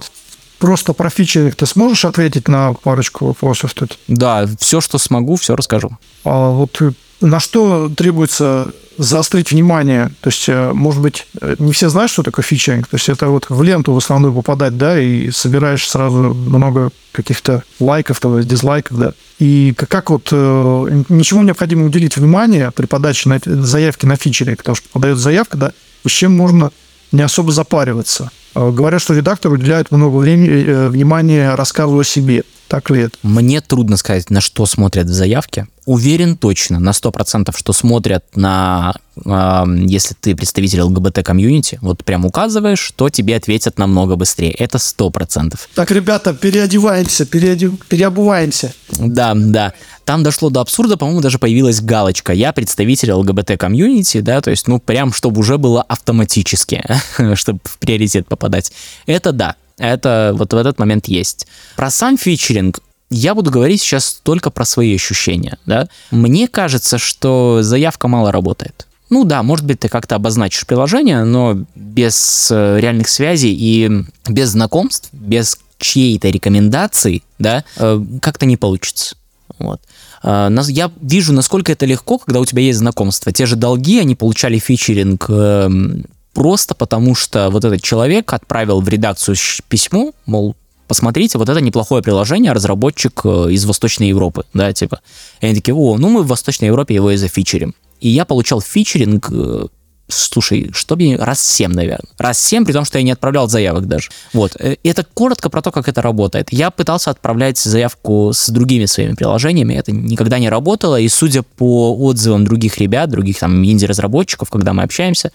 [0.59, 3.99] просто про фичи ты сможешь ответить на парочку вопросов тут?
[4.07, 5.99] Да, все, что смогу, все расскажу.
[6.25, 6.81] А вот
[7.21, 10.11] на что требуется заострить внимание?
[10.21, 12.89] То есть, э, может быть, э, не все знают, что такое фичеринг.
[12.89, 17.63] То есть, это вот в ленту в основном попадать, да, и собираешь сразу много каких-то
[17.81, 19.13] лайков, то дизлайков, да.
[19.39, 24.77] И как вот э, ничего необходимо уделить внимание при подаче на заявки на фичеринг, потому
[24.77, 25.73] что подает заявка, да,
[26.07, 26.71] с чем можно
[27.13, 28.31] не особо запариваться.
[28.55, 32.45] Говорят, что редактор уделяет много времени, внимания рассказу о себе.
[32.69, 33.17] Так ли это?
[33.23, 35.67] Мне трудно сказать, на что смотрят в заявке.
[35.87, 42.93] Уверен точно, на 100%, что смотрят на, э, если ты представитель ЛГБТ-комьюнити, вот прям указываешь,
[42.95, 44.51] то тебе ответят намного быстрее.
[44.51, 45.59] Это 100%.
[45.75, 47.73] Так, ребята, переодеваемся, переодев...
[47.89, 48.75] переобуваемся.
[48.91, 49.73] Да, да.
[50.05, 52.35] Там дошло до абсурда, по-моему, даже появилась галочка.
[52.35, 56.85] Я представитель ЛГБТ-комьюнити, да, то есть, ну, прям, чтобы уже было автоматически,
[57.35, 58.73] чтобы в приоритет попадать.
[59.07, 61.47] Это да, это вот в этот момент есть.
[61.77, 65.59] Про сам фичеринг я буду говорить сейчас только про свои ощущения.
[65.67, 65.89] Да?
[66.11, 68.87] Мне кажется, что заявка мало работает.
[69.11, 74.51] Ну да, может быть, ты как-то обозначишь приложение, но без э, реальных связей и без
[74.51, 79.17] знакомств, без чьей-то рекомендации, да, э, как-то не получится.
[79.59, 79.81] Вот.
[80.23, 83.33] Э, я вижу, насколько это легко, когда у тебя есть знакомство.
[83.33, 86.05] Те же долги, они получали фичеринг эм,
[86.39, 89.35] просто потому что вот этот человек отправил в редакцию
[89.69, 90.55] письмо, мол,
[90.87, 95.01] посмотрите, вот это неплохое приложение, разработчик э, из Восточной Европы, да, типа.
[95.41, 97.75] И они такие, о, ну мы в Восточной Европе его и зафичерим.
[98.01, 99.67] И я получал фичеринг э,
[100.07, 102.09] слушай, что мне раз семь, наверное.
[102.19, 104.11] Раз семь, при том, что я не отправлял заявок даже.
[104.33, 104.55] Вот.
[104.55, 106.53] И э, это коротко про то, как это работает.
[106.53, 111.97] Я пытался отправлять заявку с другими своими приложениями, это никогда не работало, и судя по
[111.97, 115.33] отзывам других ребят, других там инди-разработчиков, когда мы общаемся,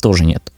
[0.00, 0.52] тоже нет.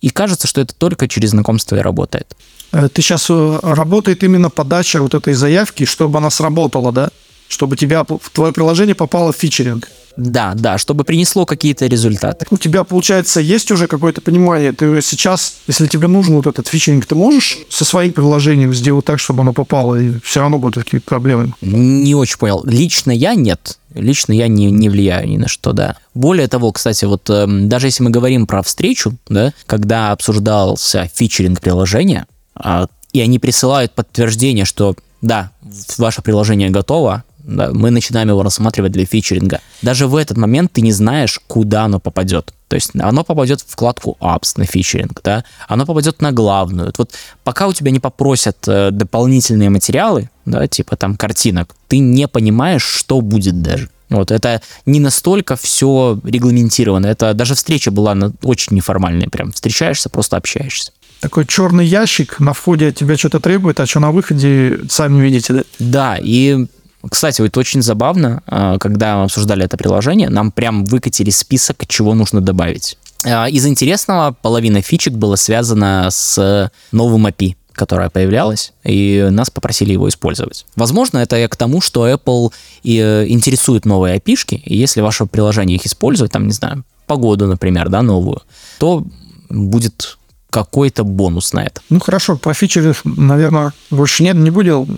[0.00, 2.36] И кажется, что это только через знакомство и работает.
[2.72, 7.10] Э, ты сейчас э, работает именно подача вот этой заявки, чтобы она сработала, да?
[7.48, 9.88] Чтобы тебя в твое приложение попало в фичеринг.
[10.16, 12.46] Да, да, чтобы принесло какие-то результаты.
[12.50, 14.72] У тебя, получается, есть уже какое-то понимание.
[14.72, 19.18] Ты сейчас, если тебе нужен вот этот фичеринг, ты можешь со своим приложением сделать так,
[19.18, 21.52] чтобы оно попало, и все равно будут какие-то проблемы?
[21.60, 22.62] Не очень понял.
[22.64, 23.78] Лично я нет.
[23.94, 25.96] Лично я не, не влияю ни на что, да.
[26.14, 31.60] Более того, кстати, вот э, даже если мы говорим про встречу, да, когда обсуждался фичеринг
[31.60, 32.26] приложения,
[32.62, 35.50] э, и они присылают подтверждение, что да,
[35.96, 39.60] ваше приложение готово, да, мы начинаем его рассматривать для фичеринга.
[39.82, 42.52] Даже в этот момент ты не знаешь, куда оно попадет.
[42.68, 46.92] То есть оно попадет в вкладку apps на фичеринг, да, оно попадет на главную.
[46.98, 52.26] Вот пока у тебя не попросят э, дополнительные материалы, да, типа там картинок, ты не
[52.26, 53.88] понимаешь, что будет даже.
[54.08, 57.06] Вот, это не настолько все регламентировано.
[57.06, 59.28] Это даже встреча была очень неформальная.
[59.28, 60.92] Прям встречаешься, просто общаешься.
[61.20, 65.62] Такой черный ящик на входе тебя что-то требует, а что на выходе сами видите, да?
[65.78, 66.66] Да, и
[67.10, 72.14] кстати, вот очень забавно, а, когда мы обсуждали это приложение, нам прям выкатили список, чего
[72.14, 72.98] нужно добавить.
[73.24, 79.92] А, из интересного половина фичек была связана с новым API которое появлялось, и нас попросили
[79.92, 80.64] его использовать.
[80.76, 82.50] Возможно, это я к тому, что Apple
[82.82, 87.46] и э, интересует новые API, и если ваше приложение их использует, там, не знаю, погоду,
[87.46, 88.40] например, да, новую,
[88.78, 89.04] то
[89.50, 90.16] будет
[90.50, 91.82] какой-то бонус на это.
[91.90, 94.88] Ну хорошо, по фичеры, наверное, больше нет, не буду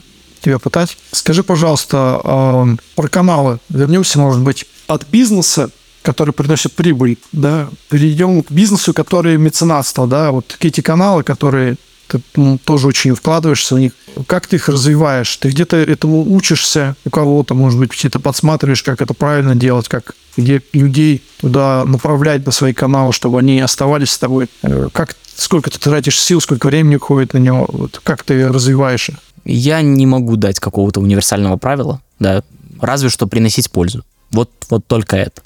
[0.40, 0.96] тебя пытать.
[1.12, 3.59] Скажи, пожалуйста, э, про каналы.
[3.68, 5.70] Вернемся, может быть, от бизнеса,
[6.03, 11.77] который приносит прибыль, да, перейдем к бизнесу, который меценатство, да, вот эти каналы, которые
[12.09, 13.92] ты ну, тоже очень вкладываешься в них.
[14.27, 15.37] Как ты их развиваешь?
[15.37, 20.14] Ты где-то этому учишься у кого-то, может быть, где-то подсматриваешь, как это правильно делать, как
[20.37, 24.48] где людей туда направлять на свои каналы, чтобы они оставались с тобой.
[24.62, 29.11] Э, как, сколько ты тратишь сил, сколько времени уходит на него, вот, как ты развиваешь
[29.11, 29.16] их?
[29.48, 32.42] Я не могу дать какого-то универсального правила, да,
[32.80, 34.04] разве что приносить пользу.
[34.30, 35.42] Вот, вот только это.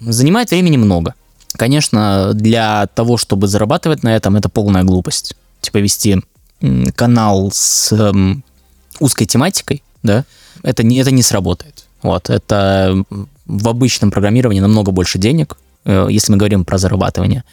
[0.00, 1.14] Занимает времени много.
[1.54, 5.36] Конечно, для того, чтобы зарабатывать на этом, это полная глупость.
[5.62, 6.20] Типа вести
[6.94, 8.44] канал с эм,
[9.00, 10.24] узкой тематикой, да,
[10.62, 11.86] это не, это не сработает.
[12.02, 13.04] Вот, это
[13.46, 17.44] в обычном программировании намного больше денег, э, если мы говорим про зарабатывание.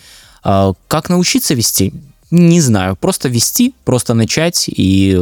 [0.43, 1.93] А как научиться вести?
[2.32, 2.96] Не знаю.
[2.96, 5.20] Просто вести, просто начать и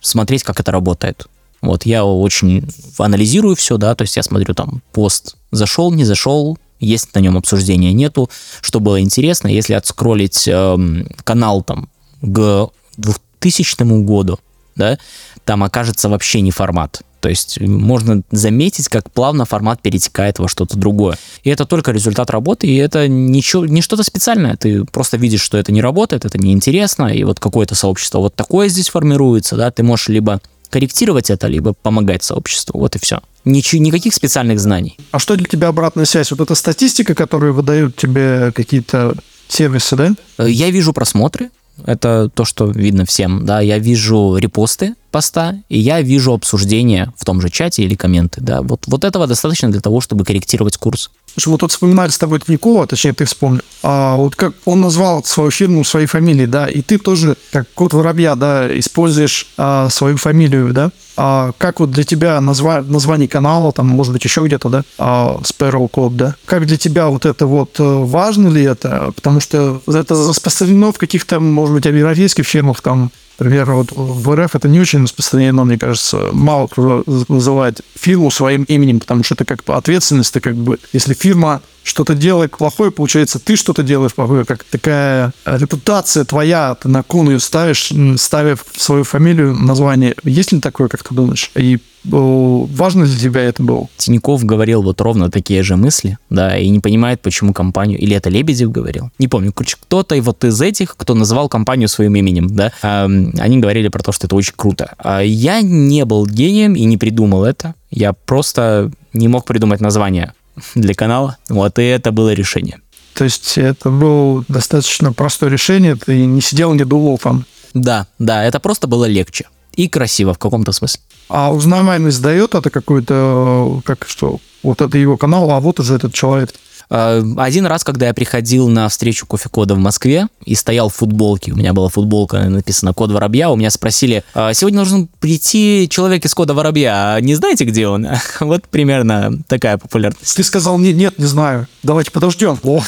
[0.00, 1.26] смотреть, как это работает.
[1.60, 2.66] Вот, я очень
[2.98, 7.36] анализирую все, да, то есть я смотрю там пост зашел, не зашел, есть на нем
[7.36, 8.30] обсуждения, нету,
[8.62, 9.48] что было интересно.
[9.48, 11.90] Если отскроллить э, канал там
[12.22, 14.38] к 2000 году,
[14.74, 14.98] да,
[15.44, 17.02] там окажется вообще не формат.
[17.20, 21.18] То есть можно заметить, как плавно формат перетекает во что-то другое.
[21.44, 24.56] И это только результат работы, и это ничего, не что-то специальное.
[24.56, 28.68] Ты просто видишь, что это не работает, это неинтересно, и вот какое-то сообщество вот такое
[28.68, 32.78] здесь формируется, да, ты можешь либо корректировать это, либо помогать сообществу.
[32.78, 33.20] Вот и все.
[33.44, 34.96] Ничего, никаких специальных знаний.
[35.10, 36.30] А что для тебя обратная связь?
[36.30, 39.14] Вот эта статистика, которую выдают тебе какие-то
[39.48, 40.14] сервисы, да?
[40.38, 41.50] Э, я вижу просмотры,
[41.86, 47.24] это то, что видно всем, да, я вижу репосты поста, и я вижу обсуждения в
[47.24, 51.10] том же чате или комменты, да, вот, вот этого достаточно для того, чтобы корректировать курс.
[51.34, 55.22] Слушай, вот тут вспоминали с тобой Тинькова, точнее, ты вспомнил, а вот как он назвал
[55.24, 60.16] свою фирму своей фамилией, да, и ты тоже, как кот воробья, да, используешь а, свою
[60.16, 64.68] фамилию, да, а как вот для тебя назва название канала, там, может быть, еще где-то,
[64.70, 69.12] да, а, Sparrow Club, да, как для тебя вот это вот, э, важно ли это,
[69.14, 74.54] потому что это распространено в каких-то, может быть, европейских фирмах, там, Например, вот в РФ
[74.54, 76.28] это не очень распространено, мне кажется.
[76.32, 80.78] Мало кто называет фирму своим именем, потому что это как бы ответственность, это как бы,
[80.92, 86.88] если фирма что-то делает плохое, получается, ты что-то делаешь плохое, как такая репутация твоя, ты
[86.88, 90.14] на кон ее ставишь, ставив свою фамилию, название.
[90.22, 91.50] Есть ли такое, как ты думаешь?
[91.56, 93.88] И важно для тебя это было?
[93.96, 98.30] Тиньков говорил вот ровно такие же мысли, да, и не понимает, почему компанию, или это
[98.30, 102.72] Лебедев говорил, не помню, короче, кто-то вот из этих, кто называл компанию своим именем, да,
[102.82, 104.94] они говорили про то, что это очень круто.
[104.98, 110.34] А я не был гением и не придумал это, я просто не мог придумать название
[110.74, 111.36] для канала.
[111.48, 112.80] Вот и это было решение.
[113.14, 117.44] То есть это было достаточно простое решение, ты не сидел, не думал там.
[117.74, 119.46] Да, да, это просто было легче.
[119.74, 121.00] И красиво в каком-то смысле.
[121.28, 126.12] А узнаваемость дает это какой-то, как что, вот это его канал, а вот уже этот
[126.12, 126.54] человек.
[126.90, 131.52] Э, один раз, когда я приходил на встречу кофе-кода в Москве и стоял в футболке,
[131.52, 136.24] у меня была футболка, написано «Код Воробья», у меня спросили, «А сегодня должен прийти человек
[136.24, 138.06] из Кода Воробья, а не знаете, где он?
[138.40, 140.36] Вот примерно такая популярность.
[140.36, 142.58] Ты сказал, нет, нет, не знаю, давайте подождем.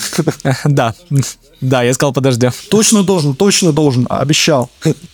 [0.64, 0.94] Да,
[1.60, 2.52] да, я сказал, подождем.
[2.70, 4.70] Точно должен, точно должен, обещал.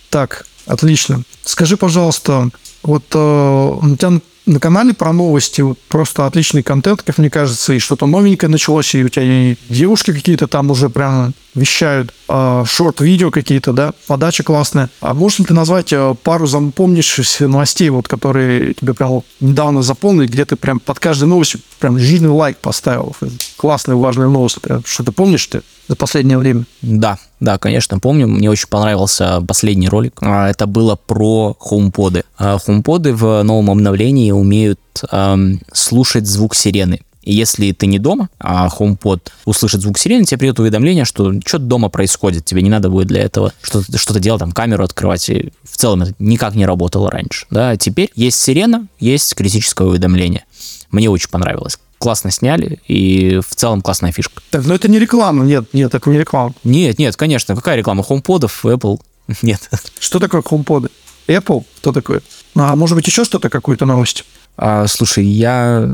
[0.09, 1.23] Так, отлично.
[1.43, 2.49] Скажи, пожалуйста,
[2.81, 7.73] вот э, у тебя на канале про новости вот просто отличный контент, как мне кажется,
[7.73, 12.63] и что-то новенькое началось, и у тебя и девушки какие-то там уже прямо вещают, э,
[12.65, 14.89] шорт-видео какие-то, да, подача классная.
[15.01, 20.27] А можешь ли ты назвать э, пару запомнившихся новостей, вот, которые тебе прям недавно заполнили,
[20.27, 23.15] где ты прям под каждой новостью прям жирный лайк поставил?
[23.57, 24.61] Классная, важная новость.
[24.61, 26.65] Прям, что ты помнишь ты за последнее время?
[26.81, 28.27] Да, да, конечно, помню.
[28.27, 30.13] Мне очень понравился последний ролик.
[30.21, 32.23] А, это было про хоумподы.
[32.37, 34.79] Хоумподы в новом обновлении умеют
[35.11, 37.01] эм, слушать звук сирены.
[37.23, 41.65] И если ты не дома, а HomePod услышит звук сирены, тебе придет уведомление, что что-то
[41.65, 45.29] дома происходит, тебе не надо будет для этого что-то что делать, там камеру открывать.
[45.29, 47.45] И в целом это никак не работало раньше.
[47.51, 47.75] Да?
[47.77, 50.45] Теперь есть сирена, есть критическое уведомление.
[50.91, 54.41] Мне очень понравилось классно сняли, и в целом классная фишка.
[54.49, 56.53] Так, но это не реклама, нет, нет, это не реклама.
[56.63, 58.03] Нет, нет, конечно, какая реклама?
[58.07, 58.99] HomePodов, Apple,
[59.41, 59.69] нет.
[59.99, 60.89] Что такое HomePod?
[61.27, 61.63] Apple?
[61.77, 62.21] Кто такой?
[62.55, 64.25] А может быть еще что-то, какую-то новость?
[64.57, 65.87] А, слушай, я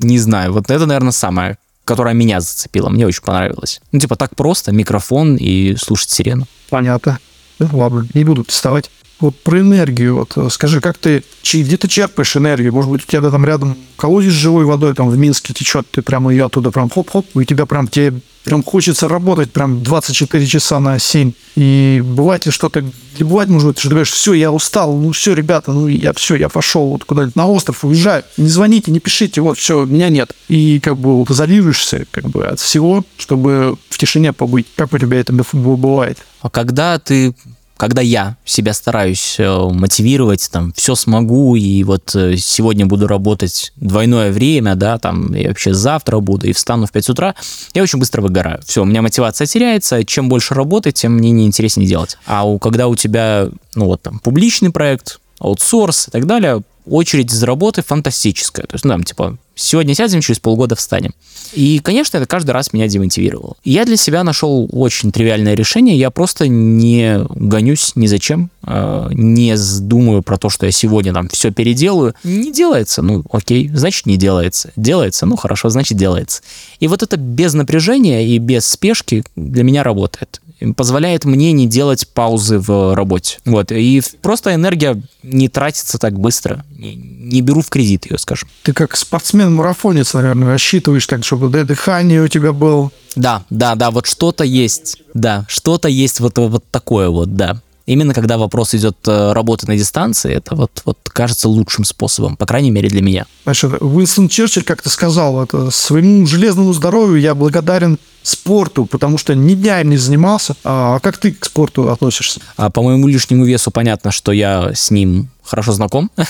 [0.00, 3.80] не знаю, вот это, наверное, самое, которое меня зацепило, мне очень понравилось.
[3.90, 6.46] Ну, типа, так просто, микрофон и слушать сирену.
[6.70, 7.18] Понятно.
[7.58, 8.90] Да, ладно, не буду тестовать.
[9.20, 12.72] Вот про энергию, вот э, скажи, как ты, где ты черпаешь энергию?
[12.72, 16.02] Может быть, у тебя там рядом колодец с живой водой, там в Минске течет, ты
[16.02, 20.80] прямо ее оттуда прям хоп-хоп, и тебя прям тебе прям хочется работать прям 24 часа
[20.80, 21.32] на 7.
[21.56, 25.10] И бывает ли что-то, или бывает, может быть, что ты говоришь, все, я устал, ну
[25.10, 29.00] все, ребята, ну я все, я пошел вот куда-нибудь на остров, уезжаю, не звоните, не
[29.00, 30.32] пишите, вот, все, меня нет.
[30.48, 34.66] И как бы вот изолируешься как бы от всего, чтобы в тишине побыть.
[34.76, 36.18] Как у тебя это бывает?
[36.40, 37.34] А когда ты
[37.78, 43.72] когда я себя стараюсь э, мотивировать, там, все смогу, и вот э, сегодня буду работать
[43.76, 47.34] двойное время, да, там, и вообще завтра буду, и встану в 5 утра,
[47.74, 48.60] я очень быстро выгораю.
[48.66, 52.18] Все, у меня мотивация теряется, чем больше работы, тем мне неинтереснее делать.
[52.26, 57.32] А у, когда у тебя, ну вот там, публичный проект, аутсорс и так далее, очередь
[57.32, 58.66] из работы фантастическая.
[58.66, 61.14] То есть, ну, там, типа, сегодня сядем, через полгода встанем.
[61.52, 63.56] И, конечно, это каждый раз меня демотивировало.
[63.64, 65.98] Я для себя нашел очень тривиальное решение.
[65.98, 71.28] Я просто не гонюсь ни зачем, э, не думаю про то, что я сегодня там
[71.28, 72.14] все переделаю.
[72.24, 74.70] Не делается, ну окей, значит не делается.
[74.76, 76.42] Делается, ну хорошо, значит делается.
[76.80, 80.40] И вот это без напряжения и без спешки для меня работает
[80.76, 83.38] позволяет мне не делать паузы в работе.
[83.44, 83.72] Вот.
[83.72, 86.64] И просто энергия не тратится так быстро.
[86.76, 88.48] Не, не беру в кредит ее, скажем.
[88.62, 92.90] Ты как спортсмен-марафонец, наверное, рассчитываешь так, чтобы дыхание у тебя было.
[93.16, 95.02] Да, да, да, вот что-то есть.
[95.14, 97.60] Да, что-то есть вот, вот такое вот, да.
[97.88, 102.44] Именно когда вопрос идет э, работы на дистанции, это вот, вот кажется лучшим способом, по
[102.44, 103.24] крайней мере для меня.
[103.44, 109.54] Значит, Уинстон Черчилль как-то сказал, это, своему железному здоровью я благодарен спорту, потому что ни
[109.54, 110.54] дня не занимался.
[110.64, 112.40] А как ты к спорту относишься?
[112.58, 116.10] А по моему лишнему весу понятно, что я с ним хорошо знаком.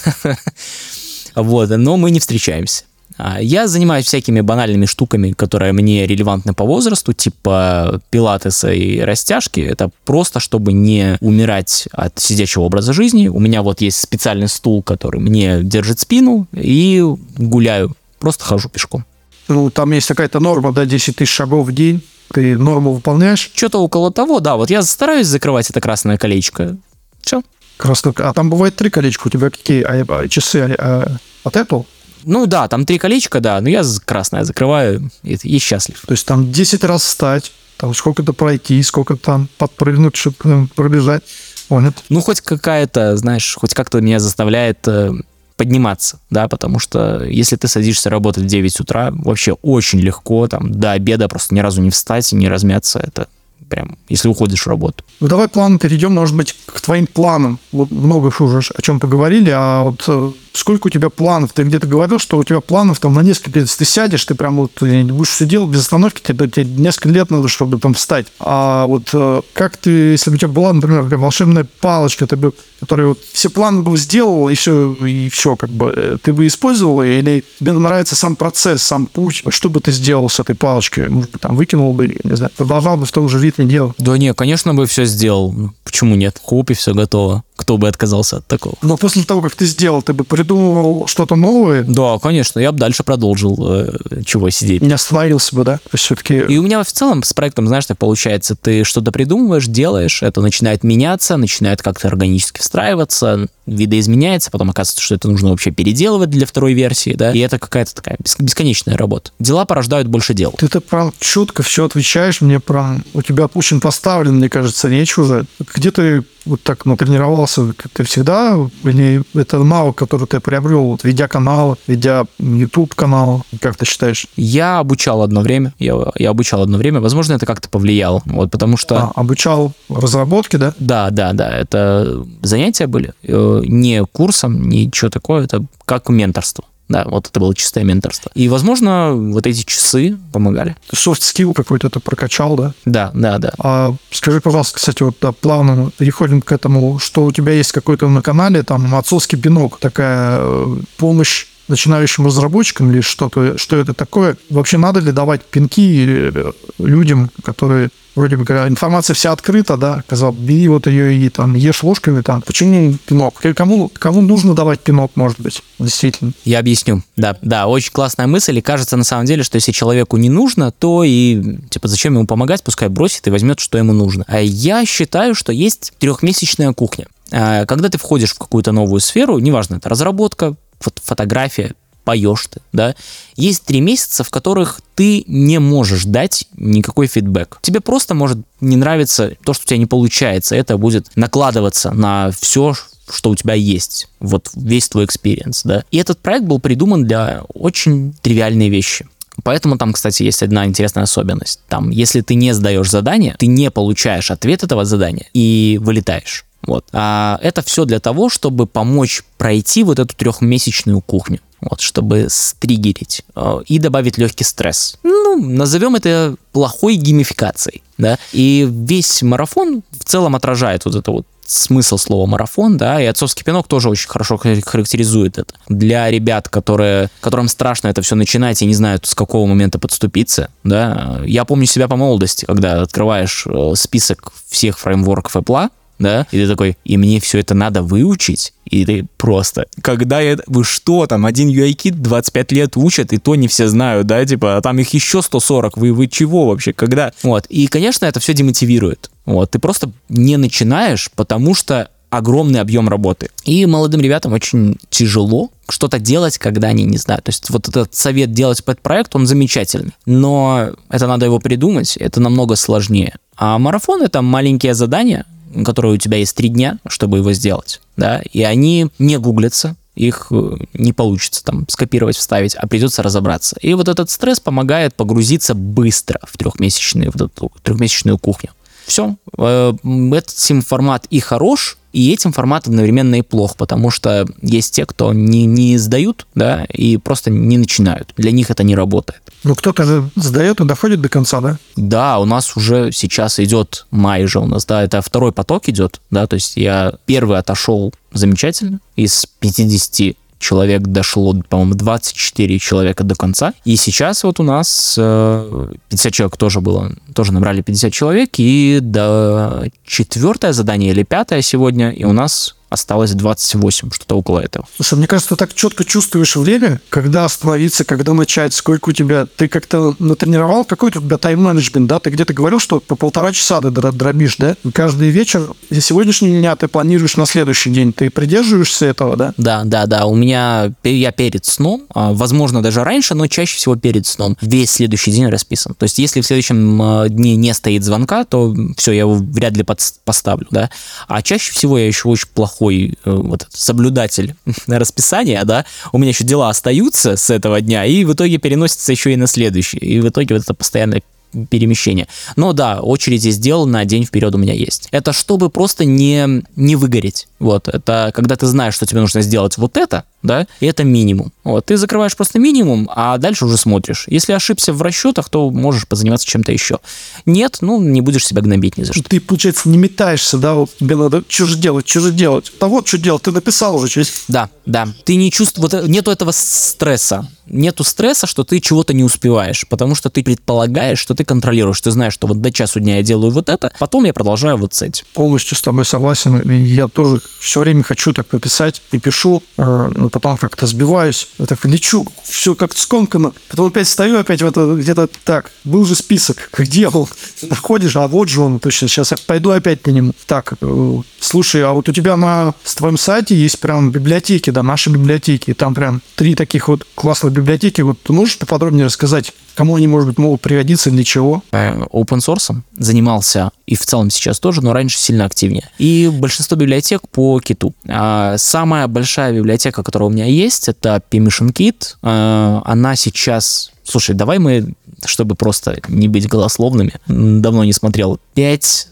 [1.35, 2.83] Вот, но мы не встречаемся.
[3.19, 9.61] А, я занимаюсь всякими банальными штуками, которые мне релевантны по возрасту, типа пилатеса и растяжки.
[9.61, 13.27] Это просто, чтобы не умирать от сидячего образа жизни.
[13.27, 17.05] У меня вот есть специальный стул, который мне держит спину, и
[17.37, 17.97] гуляю.
[18.21, 19.05] Просто хожу пешком.
[19.49, 22.03] Ну, там есть какая-то норма, да, 10 тысяч шагов в день.
[22.33, 23.51] Ты норму выполняешь?
[23.55, 24.57] Что-то около того, да.
[24.57, 26.77] Вот я стараюсь закрывать это красное колечко.
[27.23, 27.43] Все.
[27.79, 28.15] Красное.
[28.19, 29.27] А там бывает три колечка.
[29.27, 31.87] У тебя какие а, а, часы а, от Apple?
[32.29, 35.99] Ну да, там три колечка, да, но я красное закрываю и, и счастлив.
[36.07, 41.23] То есть там 10 раз встать, там сколько-то пройти, сколько там подпрыгнуть, чтобы пробежать.
[41.69, 41.95] Понял.
[42.11, 45.13] Ну, хоть какая-то, знаешь, хоть как-то меня заставляет э,
[45.57, 50.71] подниматься, да, потому что если ты садишься работать в 9 утра, вообще очень легко там
[50.71, 53.29] до обеда просто ни разу не встать и не размяться, это
[53.69, 55.05] прям, если уходишь в работу.
[55.21, 57.59] Ну, давай план перейдем, может быть, к твоим планам.
[57.73, 61.53] Вот много уже о чем поговорили, а вот э, сколько у тебя планов?
[61.53, 63.69] Ты где-то говорил, что у тебя планов там на несколько лет.
[63.69, 67.49] Ты сядешь, ты прям вот ты будешь сидел без остановки, тебе, тебе несколько лет надо,
[67.49, 68.27] чтобы там встать.
[68.39, 72.53] А вот э, как ты, если бы у тебя была, например, волшебная палочка, ты бы,
[72.81, 76.47] которая вот все планы бы сделал, и все, и все, как бы, э, ты бы
[76.47, 81.09] использовал или тебе нравится сам процесс, сам путь, что бы ты сделал с этой палочкой?
[81.09, 83.95] Может быть, там выкинул бы, не знаю, продолжал бы в том же ритме делать?
[83.99, 85.55] Да не, конечно бы все сделал.
[85.85, 86.41] Почему нет?
[86.45, 87.45] Хоп, и все готово.
[87.59, 88.77] Кто бы отказался от такого?
[88.83, 91.83] Но после того, как ты сделал, ты бы придумывал что-то новое?
[91.83, 93.59] Да, конечно, я бы дальше продолжил.
[93.69, 94.81] Э, чего сидеть?
[94.81, 95.81] Не остановился бы, да?
[95.93, 96.39] Все-таки...
[96.39, 100.41] И у меня в целом с проектом, знаешь, так получается, ты что-то придумываешь, делаешь, это
[100.41, 106.47] начинает меняться, начинает как-то органически встраиваться, видоизменяется, потом оказывается, что это нужно вообще переделывать для
[106.47, 109.33] второй версии, да, и это какая-то такая бесконечная работа.
[109.41, 110.55] Дела порождают больше дел.
[110.57, 115.45] Ты-то прям четко все отвечаешь, мне прям, у тебя очень поставлен, мне кажется, уже.
[115.75, 121.05] Где ты вот так ну, тренировался, ты всегда, или это навык, который ты приобрел, вот,
[121.05, 124.27] ведя канал, ведя YouTube канал, как ты считаешь?
[124.37, 128.77] Я обучал одно время, я, я обучал одно время, возможно, это как-то повлияло, вот, потому
[128.77, 128.97] что...
[128.97, 130.75] А, обучал разработке, да?
[130.79, 136.65] Да, да, да, это занятия были, э, не курсом, ничего такое, это как менторство.
[136.89, 138.31] Да, вот это было чистое менторство.
[138.35, 140.75] И, возможно, вот эти часы помогали.
[140.93, 142.73] Soft skill какой-то ты прокачал, да?
[142.85, 143.53] Да, да, да.
[143.59, 148.09] А скажи, пожалуйста, кстати, вот да, плавно переходим к этому, что у тебя есть какой-то
[148.09, 154.37] на канале, там, отцовский пинок, такая э, помощь начинающим разработчикам или что-то, что это такое?
[154.51, 160.33] Вообще надо ли давать пинки э, людям, которые вроде бы информация вся открыта, да, сказал,
[160.33, 163.41] бери вот ее и там ешь ложками, там, почему пинок?
[163.55, 166.33] Кому, кому нужно давать пинок, может быть, действительно?
[166.45, 170.17] Я объясню, да, да, очень классная мысль, и кажется на самом деле, что если человеку
[170.17, 174.25] не нужно, то и, типа, зачем ему помогать, пускай бросит и возьмет, что ему нужно.
[174.27, 177.07] А я считаю, что есть трехмесячная кухня.
[177.31, 181.75] А, когда ты входишь в какую-то новую сферу, неважно, это разработка, фотография,
[182.05, 182.95] поешь ты, да.
[183.37, 187.59] Есть три месяца, в которых ты не можешь дать никакой фидбэк.
[187.61, 190.57] Тебе просто может не нравиться то, что у тебя не получается.
[190.57, 192.75] Это будет накладываться на все,
[193.11, 195.85] что у тебя есть, вот весь твой experience, да.
[195.91, 199.07] И этот проект был придуман для очень тривиальной вещи.
[199.45, 201.61] Поэтому там, кстати, есть одна интересная особенность.
[201.69, 206.45] Там, если ты не сдаешь задание, ты не получаешь ответ этого задания и вылетаешь.
[206.63, 206.87] Вот.
[206.93, 211.41] А это все для того, чтобы помочь пройти вот эту трехмесячную кухню.
[211.61, 214.97] Вот, чтобы стригерить э, и добавить легкий стресс.
[215.03, 218.17] Ну, назовем это плохой геймификацией, да.
[218.33, 223.45] И весь марафон в целом отражает вот это вот смысл слова марафон, да, и отцовский
[223.45, 225.55] пинок тоже очень хорошо характеризует это.
[225.69, 230.51] Для ребят, которые, которым страшно это все начинать и не знают, с какого момента подступиться,
[230.63, 236.39] да, я помню себя по молодости, когда открываешь э, список всех фреймворков Apple, да, и
[236.39, 241.07] ты такой, и мне все это надо выучить, и ты просто, когда я, вы что
[241.07, 244.79] там, один UI-кит 25 лет учат, и то не все знают, да, типа, а там
[244.79, 247.13] их еще 140, вы, вы чего вообще, когда?
[247.23, 252.89] Вот, и, конечно, это все демотивирует, вот, ты просто не начинаешь, потому что огромный объем
[252.89, 253.29] работы.
[253.45, 257.25] И молодым ребятам очень тяжело что-то делать, когда они не знают.
[257.25, 259.93] То есть вот этот совет делать под проект, он замечательный.
[260.07, 263.17] Но это надо его придумать, это намного сложнее.
[263.37, 265.27] А марафон— это маленькие задания,
[265.65, 270.29] которые у тебя есть три дня, чтобы его сделать, да, и они не гуглятся, их
[270.31, 273.57] э, не получится там скопировать, вставить, а придется разобраться.
[273.61, 278.51] И вот этот стресс помогает погрузиться быстро в трехмесячную, в эту трехмесячную кухню.
[278.89, 279.17] Все.
[279.37, 279.75] Э,
[280.13, 285.13] этот сим-формат и хорош, и этим формат одновременно и плох, потому что есть те, кто
[285.13, 288.15] не, не сдают, да, и просто не начинают.
[288.17, 289.21] Для них это не работает.
[289.45, 291.59] Ну, кто-то сдает и доходит до конца, да?
[291.77, 296.01] Да, у нас уже сейчас идет май же у нас, да, это второй поток идет,
[296.11, 303.15] да, то есть я первый отошел замечательно из 50 человек дошло, по-моему, 24 человека до
[303.15, 303.55] конца.
[303.65, 308.79] И сейчас вот у нас 50 э, человек тоже было, тоже набрали 50 человек, и
[308.81, 314.67] до четвертое задание или пятое сегодня, и у нас осталось 28, что-то около этого.
[314.77, 319.27] Слушай, мне кажется, ты так четко чувствуешь время, когда остановиться, когда начать, сколько у тебя...
[319.27, 321.99] Ты как-то натренировал какой-то у тебя тайм-менеджмент, да?
[321.99, 324.57] Ты где-то говорил, что по полтора часа ты дробишь, да?
[324.73, 327.93] Каждый вечер, сегодняшний дня ты планируешь на следующий день.
[327.93, 329.35] Ты придерживаешься этого, да?
[329.37, 330.07] Да, да, да.
[330.07, 330.73] У меня...
[330.85, 334.37] Я перед сном, а, возможно, даже раньше, но чаще всего перед сном.
[334.41, 335.75] Весь следующий день расписан.
[335.75, 339.57] То есть, если в следующем а, дне не стоит звонка, то все, я его вряд
[339.57, 339.65] ли
[340.05, 340.71] поставлю, да?
[341.07, 344.35] А чаще всего я еще очень плохо плохой э, вот, соблюдатель
[344.67, 349.13] расписания, да, у меня еще дела остаются с этого дня, и в итоге переносятся еще
[349.13, 349.79] и на следующий.
[349.79, 351.03] И в итоге вот это постоянное
[351.51, 352.09] перемещение.
[352.37, 354.89] Но да, очереди сделал на день вперед у меня есть.
[354.93, 357.29] Это чтобы просто не, не выгореть.
[357.39, 361.33] Вот, это когда ты знаешь, что тебе нужно сделать вот это, да, и это минимум.
[361.45, 364.05] Вот, ты закрываешь просто минимум, а дальше уже смотришь.
[364.09, 366.81] Если ошибся в расчетах, то можешь позаниматься чем-то еще.
[367.27, 369.03] Нет, ну, не будешь себя гнобить ни за что.
[369.05, 372.53] Ты, получается, не метаешься, да, вот тебе надо, что же делать, что же делать.
[372.61, 374.25] А вот что делать, ты написал уже часть.
[374.27, 374.89] Да, да.
[375.05, 377.29] Ты не чувствуешь, вот нету этого стресса.
[377.47, 381.91] Нету стресса, что ты чего-то не успеваешь, потому что ты предполагаешь, что ты контролируешь, ты
[381.91, 384.83] знаешь, что вот до часу дня я делаю вот это, потом я продолжаю вот с
[384.83, 385.07] этим.
[385.15, 386.43] Полностью с тобой согласен.
[386.51, 391.47] Я тоже все время хочу так написать и пишу, э, но потом как-то сбиваюсь, я
[391.47, 395.95] так лечу, все как-то скомкано, потом опять стою, опять в это где-то так, был же
[395.95, 397.09] список, где был,
[397.43, 400.13] находишь, а вот же он, точно, сейчас я пойду опять по нему.
[400.27, 404.91] Так, э, слушай, а вот у тебя на твоем сайте есть прям библиотеки, да, наши
[404.91, 409.89] библиотеки, там прям три таких вот классных библиотеки, вот ты можешь поподробнее рассказать, Кому они,
[409.89, 411.43] может быть, могут пригодиться, для чего?
[411.51, 415.69] Э, open source занимался и в целом сейчас тоже, но раньше сильно активнее.
[415.79, 417.75] И большинство библиотек по киту.
[417.89, 421.97] А самая большая библиотека, которая у меня есть, это Permission Kit.
[422.01, 423.73] А, она сейчас...
[423.83, 428.89] Слушай, давай мы чтобы просто не быть голословными, давно не смотрел, 5,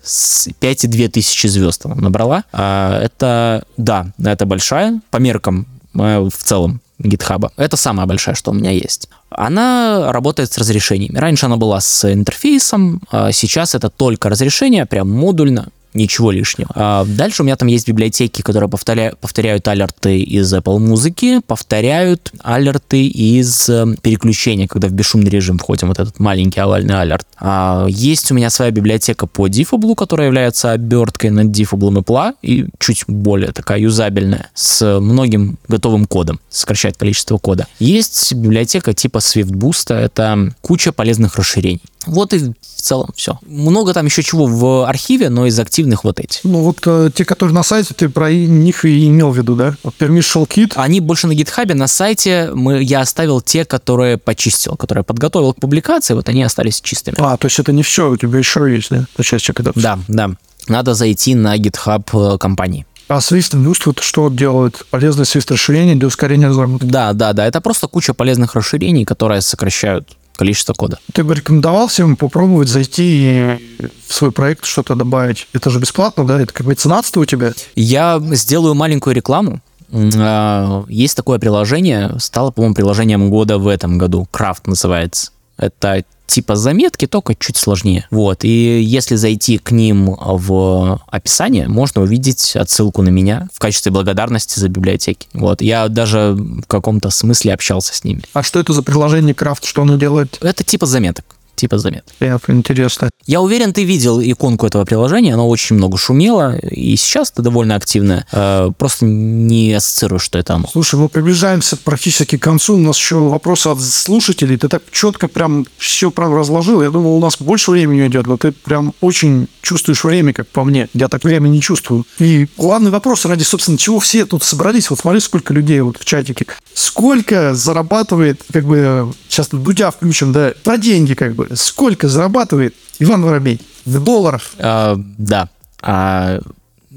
[0.60, 2.44] 5,2 тысячи звезд она набрала.
[2.52, 7.52] А, это, да, это большая, по меркам э, в целом гитхаба.
[7.56, 9.08] Это самая большая, что у меня есть.
[9.30, 11.18] Она работает с разрешениями.
[11.18, 16.70] Раньше она была с интерфейсом, а сейчас это только разрешение, прям модульно ничего лишнего.
[16.74, 22.32] А дальше у меня там есть библиотеки, которые повторяют, повторяют алерты из Apple музыки, повторяют
[22.42, 27.26] алерты из э, переключения, когда в бесшумный режим входим, вот этот маленький овальный алерт.
[27.38, 32.66] А есть у меня своя библиотека по Diffable, которая является оберткой над Diffable Apple и
[32.78, 37.66] чуть более такая юзабельная, с многим готовым кодом, сокращает количество кода.
[37.78, 41.82] Есть библиотека типа Swift Boost, это куча полезных расширений.
[42.06, 43.38] Вот и в целом все.
[43.42, 46.40] Много там еще чего в архиве, но из активных вот эти.
[46.44, 49.74] Ну вот э, те, которые на сайте, ты про них и имел в виду, да?
[49.98, 50.72] Permission Kit.
[50.76, 55.60] Они больше на гитхабе, на сайте мы, я оставил те, которые почистил, которые подготовил к
[55.60, 57.16] публикации, вот они остались чистыми.
[57.18, 59.06] А, то есть это не все, у тебя еще есть, да?
[59.16, 59.72] Та часть, когда...
[59.74, 60.30] Да, да.
[60.68, 62.86] Надо зайти на GitHub э, компании.
[63.08, 64.84] А Boost вот что делает?
[64.90, 66.86] Полезное Swift расширение для ускорения разработки.
[66.86, 67.46] Да, да, да.
[67.46, 70.98] Это просто куча полезных расширений, которые сокращают количество кода.
[71.12, 73.58] Ты бы рекомендовал всем попробовать зайти и
[74.06, 75.48] в свой проект что-то добавить?
[75.52, 76.40] Это же бесплатно, да?
[76.40, 77.52] Это как бы ценатство у тебя?
[77.74, 79.60] Я сделаю маленькую рекламу.
[79.92, 84.26] А, Есть такое приложение, стало, по-моему, приложением года в этом году.
[84.30, 85.30] Крафт называется.
[85.56, 88.06] Это типа заметки, только чуть сложнее.
[88.10, 88.44] Вот.
[88.44, 94.58] И если зайти к ним в описание, можно увидеть отсылку на меня в качестве благодарности
[94.58, 95.28] за библиотеки.
[95.32, 95.62] Вот.
[95.62, 98.22] Я даже в каком-то смысле общался с ними.
[98.32, 99.64] А что это за приложение Крафт?
[99.64, 100.38] Что оно делает?
[100.40, 101.35] Это типа заметок.
[101.56, 102.12] Типа заметок.
[102.20, 103.10] Это интересно.
[103.24, 107.74] Я уверен, ты видел иконку этого приложения, оно очень много шумело, и сейчас это довольно
[107.74, 108.26] активное.
[108.30, 110.68] Э, Просто не ассоциирую, что это оно.
[110.70, 112.74] Слушай, мы приближаемся практически к концу.
[112.74, 114.56] У нас еще вопросы от слушателей.
[114.58, 116.82] Ты так четко прям все прям разложил.
[116.82, 120.62] Я думал, у нас больше времени идет, но ты прям очень чувствуешь время, как по
[120.64, 120.88] мне.
[120.94, 122.04] Я так время не чувствую.
[122.18, 124.90] И главный вопрос, ради, собственно, чего все тут собрались.
[124.90, 126.46] Вот смотри, сколько людей вот в чатике.
[126.74, 131.45] Сколько зарабатывает, как бы, сейчас тут Дудя включим, да, про деньги, как бы.
[131.54, 134.42] Сколько зарабатывает Иван Воробей в долларах?
[134.58, 135.48] Э, Да.
[135.82, 136.40] А,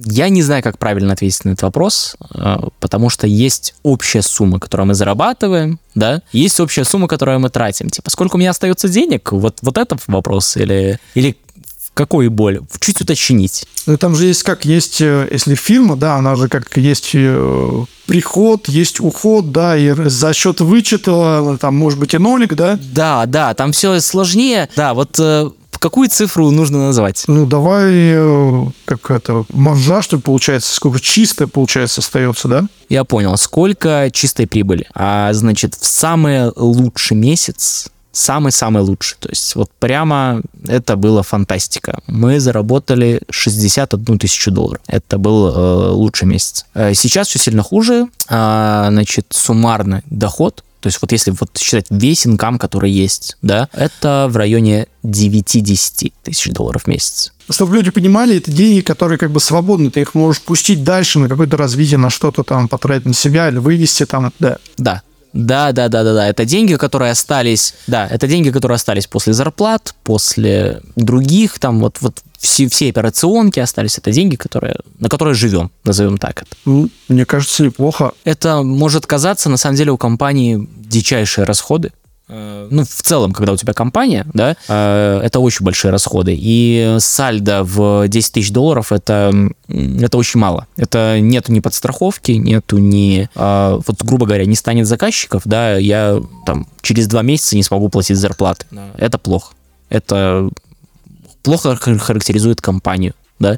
[0.05, 4.57] Я не знаю, как правильно ответить на этот вопрос, э, потому что есть общая сумма,
[4.57, 7.89] которую мы зарабатываем, да, есть общая сумма, которую мы тратим.
[7.89, 9.33] Типа, сколько у меня остается денег?
[9.33, 10.55] Вот, вот это вопрос.
[10.55, 11.35] Или, или
[11.99, 12.61] в какой боль?
[12.79, 13.65] Чуть уточнить.
[13.85, 17.85] Ну, там же есть как, есть, э, если фирма, да, она же как есть э,
[18.05, 22.79] приход, есть уход, да, и за счет вычета, там, может быть, и нолик, да.
[22.93, 24.69] Да, да, там все сложнее.
[24.77, 27.25] Да, вот э, какую цифру нужно назвать?
[27.27, 32.65] Ну, давай, э, как это, маржа, что ли, получается, сколько чисто, получается, остается, да?
[32.87, 33.35] Я понял.
[33.35, 34.87] Сколько чистой прибыли?
[34.95, 41.99] А, значит, в самый лучший месяц, самый-самый лучший, то есть вот прямо это была фантастика.
[42.07, 44.81] Мы заработали 61 тысячу долларов.
[44.87, 46.65] Это был э, лучший месяц.
[46.73, 48.07] Э, сейчас все сильно хуже.
[48.27, 53.67] А, значит, суммарный доход то есть вот если вот считать весь инкам, который есть, да,
[53.73, 57.33] это в районе 9-10 тысяч долларов в месяц.
[57.49, 61.27] Чтобы люди понимали, это деньги, которые как бы свободны, ты их можешь пустить дальше на
[61.27, 64.57] какое-то развитие, на что-то там, потратить на себя или вывести там, да.
[64.77, 65.01] Да.
[65.33, 66.27] Да, да, да, да, да.
[66.27, 67.75] Это деньги, которые остались.
[67.87, 73.59] Да, это деньги, которые остались после зарплат, после других, там вот, вот все, все операционки
[73.59, 73.97] остались.
[73.97, 76.51] Это деньги, которые, на которые живем, назовем так это.
[76.65, 78.13] Ну, мне кажется, неплохо.
[78.23, 81.91] Это может казаться, на самом деле, у компании дичайшие расходы.
[82.29, 86.35] Э, Ну, в целом, когда у тебя компания, да, э, это очень большие расходы.
[86.37, 89.33] И сальдо в 10 тысяч долларов это,
[89.67, 90.67] это очень мало.
[90.77, 96.21] Это нету ни подстраховки, нету ни, а, вот, грубо говоря, не станет заказчиков, да, я
[96.45, 98.65] там через два месяца не смогу платить зарплаты.
[98.97, 99.53] Это плохо.
[99.89, 100.49] Это
[101.41, 103.57] плохо хар- характеризует компанию, да.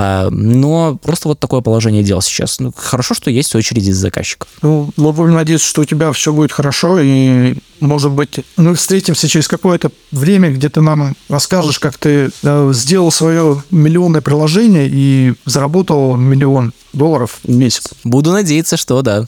[0.00, 2.60] А, Но просто вот такое положение дел сейчас.
[2.60, 4.48] Ну, хорошо, что есть очереди из заказчиков.
[4.62, 9.48] Ну, будем надеяться, что у тебя все будет хорошо, и, может быть, мы встретимся через
[9.48, 16.14] какое-то время, где ты нам расскажешь, как ты э, сделал свое миллионное приложение и заработал
[16.14, 17.88] миллион долларов в месяц.
[18.04, 19.26] Буду надеяться, что да.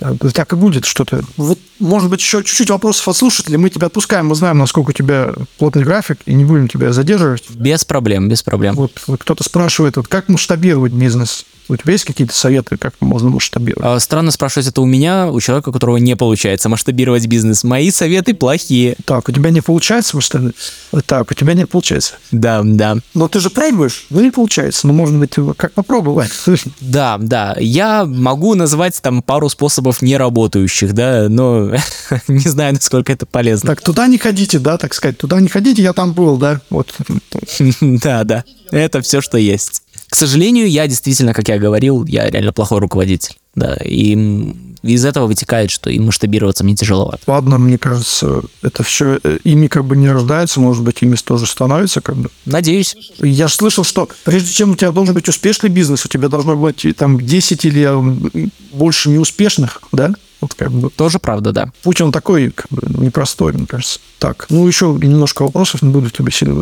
[0.00, 1.22] Э, Так и будет что-то.
[1.36, 3.58] Вот, может быть, еще чуть-чуть вопросов от слушателей.
[3.58, 7.50] Мы тебя отпускаем, мы знаем, насколько у тебя плотный график, и не будем тебя задерживать.
[7.50, 8.74] Без проблем, без проблем.
[8.74, 11.44] Вот, вот кто-то спрашивает, вот как масштабировать бизнес?
[11.68, 13.84] У тебя есть какие-то советы, как можно масштабировать?
[13.84, 17.62] А, Странно спрашивать это у меня, у человека, у которого не получается масштабировать бизнес.
[17.62, 18.96] Мои советы плохие.
[19.04, 20.56] Так, у тебя не получается масштабировать?
[21.06, 22.14] Так, у тебя не получается.
[22.30, 22.96] Да, да.
[23.14, 24.86] Но ты же пробуешь, ну не получается.
[24.86, 26.30] Ну, может быть, как попробовать.
[26.80, 27.56] Да, да.
[27.58, 31.72] Я могу назвать там пару способов не работающих, да, но
[32.28, 33.68] не знаю, насколько это полезно.
[33.68, 35.18] Так, туда не ходите, да, так сказать.
[35.18, 36.60] Туда не ходите, я там был, да.
[36.70, 36.94] Вот.
[37.80, 38.44] Да, да.
[38.70, 39.82] Это все, что есть.
[40.08, 43.36] К сожалению, я действительно, как я говорил, я реально плохой руководитель.
[43.54, 47.18] Да, и из этого вытекает, что и масштабироваться мне тяжеловато.
[47.26, 52.00] Ладно, мне кажется, это все ими как бы не рождается, может быть, ими тоже становится
[52.00, 52.30] как бы.
[52.46, 52.96] Надеюсь.
[53.18, 56.86] Я слышал, что прежде чем у тебя должен быть успешный бизнес, у тебя должно быть
[56.96, 58.30] там 10 или м,
[58.72, 60.12] больше неуспешных, да?
[60.40, 61.72] Вот как бы Тоже правда, да.
[61.82, 63.98] путь он такой, как бы, непростой, мне кажется.
[64.20, 66.54] Так, ну еще немножко вопросов, не буду тебя сильно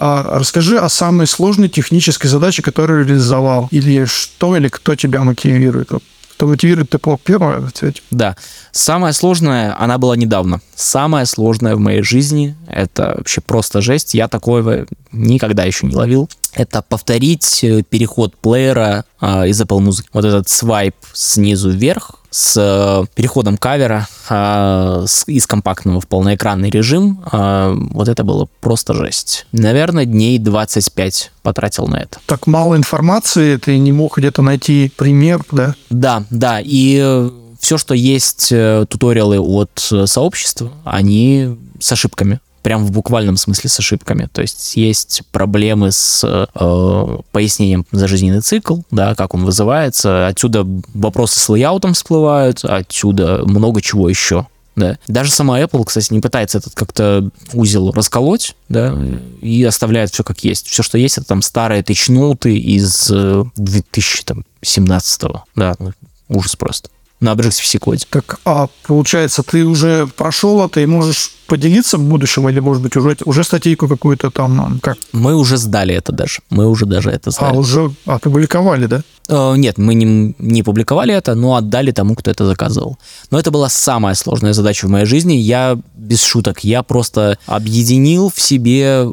[0.00, 3.68] расскажи о самой сложной технической задаче, которую реализовал.
[3.70, 5.90] Или что, или кто тебя мотивирует.
[6.34, 7.70] Что мотивирует тепло первое.
[8.10, 8.34] Да.
[8.72, 10.62] Самое сложное, она была недавно.
[10.74, 14.14] Самое сложное в моей жизни, это вообще просто жесть.
[14.14, 16.30] Я такого никогда еще не ловил.
[16.54, 20.06] Это повторить э, переход плеера э, из Apple Music.
[20.14, 26.70] Вот этот свайп снизу вверх, с э, переходом кавера э, с, из компактного в полноэкранный
[26.70, 29.46] режим, э, вот это было просто жесть.
[29.52, 32.18] Наверное, дней 25 потратил на это.
[32.26, 35.74] Так мало информации, ты не мог где-то найти пример, да?
[35.90, 37.28] Да, да, и
[37.60, 44.28] все, что есть туториалы от сообщества, они с ошибками прям в буквальном смысле с ошибками.
[44.32, 50.26] То есть есть проблемы с э, пояснением за жизненный цикл, да, как он вызывается.
[50.26, 54.46] Отсюда вопросы с лейаутом всплывают, отсюда много чего еще.
[54.76, 54.98] Да.
[55.08, 58.96] Даже сама Apple, кстати, не пытается этот как-то узел расколоть, да,
[59.42, 60.68] и оставляет все как есть.
[60.68, 63.08] Все, что есть, это там старые тычноты из
[63.56, 65.92] 2017 э, да, ну,
[66.28, 66.88] ужас просто
[67.20, 68.06] на Objective-C коде.
[68.08, 72.96] Так, а получается, ты уже прошел это и можешь поделиться в будущем, или, может быть,
[72.96, 74.96] уже, уже статейку какую-то там, как?
[75.12, 76.40] Мы уже сдали это даже.
[76.48, 77.56] Мы уже даже это сдали.
[77.56, 79.02] А, уже опубликовали, да?
[79.28, 82.98] Э, нет, мы не, не публиковали это, но отдали тому, кто это заказывал.
[83.30, 85.34] Но это была самая сложная задача в моей жизни.
[85.34, 89.08] Я, без шуток, я просто объединил в себе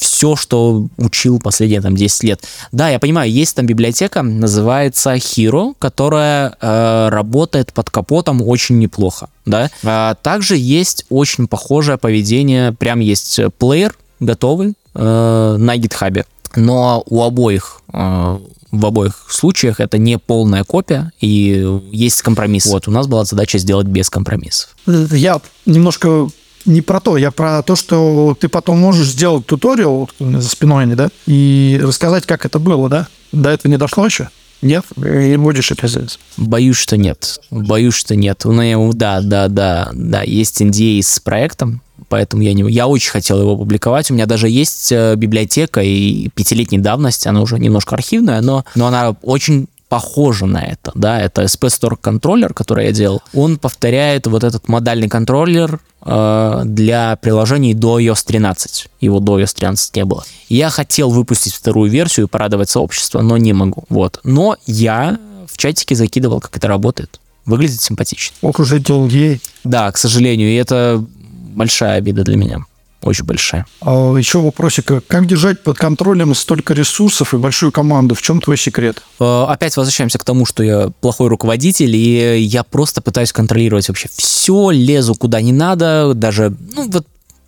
[0.00, 2.42] все, что учил последние там 10 лет.
[2.72, 9.28] Да, я понимаю, есть там библиотека, называется Hero, которая э, работает под капотом очень неплохо,
[9.44, 9.70] да.
[9.84, 16.24] А также есть очень похожее поведение, прям есть плеер готовый э, на GitHub,
[16.56, 18.38] но у обоих э,
[18.72, 22.66] в обоих случаях это не полная копия, и есть компромисс.
[22.66, 24.76] Вот, у нас была задача сделать без компромиссов.
[24.86, 26.28] Я немножко
[26.66, 31.08] не про то, я про то, что ты потом можешь сделать туториал за спиной, да,
[31.26, 33.08] и рассказать, как это было, да?
[33.32, 34.28] До этого не дошло еще?
[34.62, 34.84] Нет?
[34.96, 36.18] И будешь описывать?
[36.36, 37.38] Боюсь, что нет.
[37.50, 38.44] Боюсь, что нет.
[38.44, 42.70] У меня, да, да, да, да, есть NDA с проектом, поэтому я не...
[42.70, 44.10] Я очень хотел его публиковать.
[44.10, 48.86] У меня даже есть э, библиотека и пятилетней давности, она уже немножко архивная, но, но
[48.86, 54.28] она очень похоже на это, да, это SP Store контроллер, который я делал, он повторяет
[54.28, 58.88] вот этот модальный контроллер э, для приложений до iOS 13.
[59.00, 60.24] Его до iOS 13 не было.
[60.48, 63.82] Я хотел выпустить вторую версию и порадовать сообщество, но не могу.
[63.88, 64.20] Вот.
[64.22, 65.18] Но я
[65.48, 67.18] в чатике закидывал, как это работает.
[67.44, 68.36] Выглядит симпатично.
[68.42, 69.40] Ох уже долгий.
[69.64, 71.04] Да, к сожалению, и это
[71.52, 72.64] большая обида для меня
[73.02, 73.66] очень большая.
[73.80, 74.92] А еще вопросик.
[75.06, 78.14] Как держать под контролем столько ресурсов и большую команду?
[78.14, 79.02] В чем твой секрет?
[79.18, 84.08] Э, опять возвращаемся к тому, что я плохой руководитель, и я просто пытаюсь контролировать вообще
[84.14, 87.06] все, лезу куда не надо, даже, ну, вот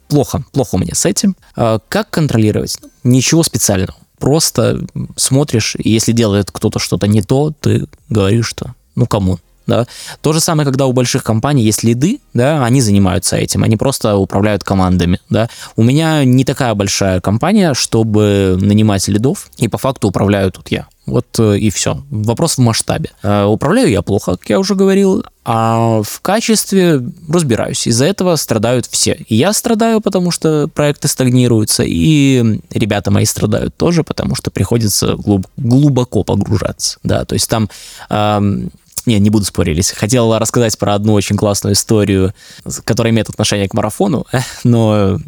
[0.09, 1.37] плохо, плохо у меня с этим.
[1.57, 2.79] Э, как контролировать?
[3.05, 3.95] Ничего специального.
[4.19, 4.85] Просто
[5.17, 9.39] смотришь, и если делает кто-то что-то не то, ты говоришь, что ну кому?
[9.67, 9.87] Да.
[10.21, 14.17] То же самое, когда у больших компаний есть лиды, да, они занимаются этим, они просто
[14.17, 15.49] управляют командами, да.
[15.77, 20.87] У меня не такая большая компания, чтобы нанимать лидов, и по факту управляю тут я.
[21.05, 22.01] Вот э, и все.
[22.11, 23.11] Вопрос в масштабе.
[23.23, 27.89] Э, управляю я плохо, как я уже говорил, а в качестве разбираюсь.
[27.89, 29.15] Из-за этого страдают все.
[29.27, 35.15] И я страдаю, потому что проекты стагнируются, и ребята мои страдают тоже, потому что приходится
[35.17, 36.99] глуб- глубоко погружаться.
[37.03, 37.69] Да, то есть там
[39.07, 39.91] не, не буду спорить.
[39.91, 42.33] Хотел рассказать про одну очень классную историю,
[42.85, 44.27] которая имеет отношение к марафону,
[44.65, 45.19] но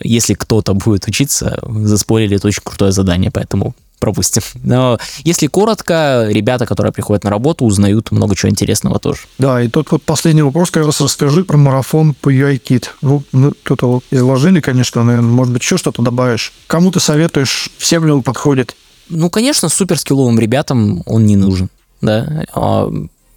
[0.00, 4.42] если кто-то будет учиться, заспорили, это очень крутое задание, поэтому пропустим.
[4.64, 9.20] Но если коротко, ребята, которые приходят на работу, узнают много чего интересного тоже.
[9.38, 12.86] Да, и тот вот последний вопрос, как раз расскажи про марафон по UIKit.
[13.00, 16.52] Ну, ну кто-то вот изложили, конечно, наверное, может быть, еще что-то добавишь.
[16.66, 18.74] Кому ты советуешь, всем ли он подходит?
[19.08, 21.68] Ну, конечно, суперскилловым ребятам он не нужен
[22.02, 22.44] да.
[22.52, 22.92] А,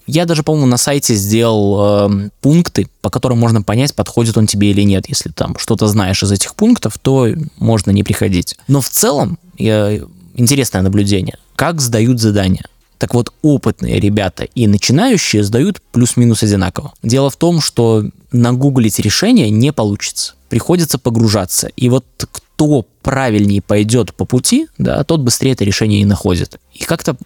[0.07, 4.72] я даже, по-моему, на сайте сделал э, пункты, по которым можно понять, подходит он тебе
[4.72, 5.05] или нет.
[5.07, 8.55] Если там что-то знаешь из этих пунктов, то можно не приходить.
[8.68, 10.01] Но в целом, э,
[10.36, 12.66] интересное наблюдение, как сдают задания.
[12.97, 16.93] Так вот, опытные ребята и начинающие сдают плюс-минус одинаково.
[17.03, 20.36] Дело в том, что нагуглить решение не получится.
[20.49, 21.70] Приходится погружаться.
[21.76, 26.57] И вот кто правильнее пойдет по пути, да, тот быстрее это решение и находит.
[26.74, 27.18] И как-то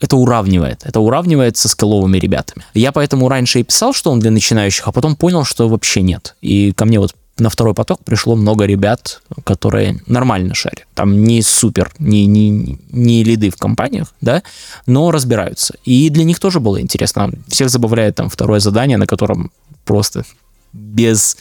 [0.00, 0.82] это уравнивает.
[0.84, 2.64] Это уравнивает со скилловыми ребятами.
[2.74, 6.36] Я поэтому раньше и писал, что он для начинающих, а потом понял, что вообще нет.
[6.40, 10.86] И ко мне вот на второй поток пришло много ребят, которые нормально шарят.
[10.94, 14.42] Там не супер, не, не, не лиды в компаниях, да,
[14.86, 15.74] но разбираются.
[15.84, 17.30] И для них тоже было интересно.
[17.48, 19.52] Всех забавляет там второе задание, на котором
[19.84, 20.24] просто
[20.72, 21.36] без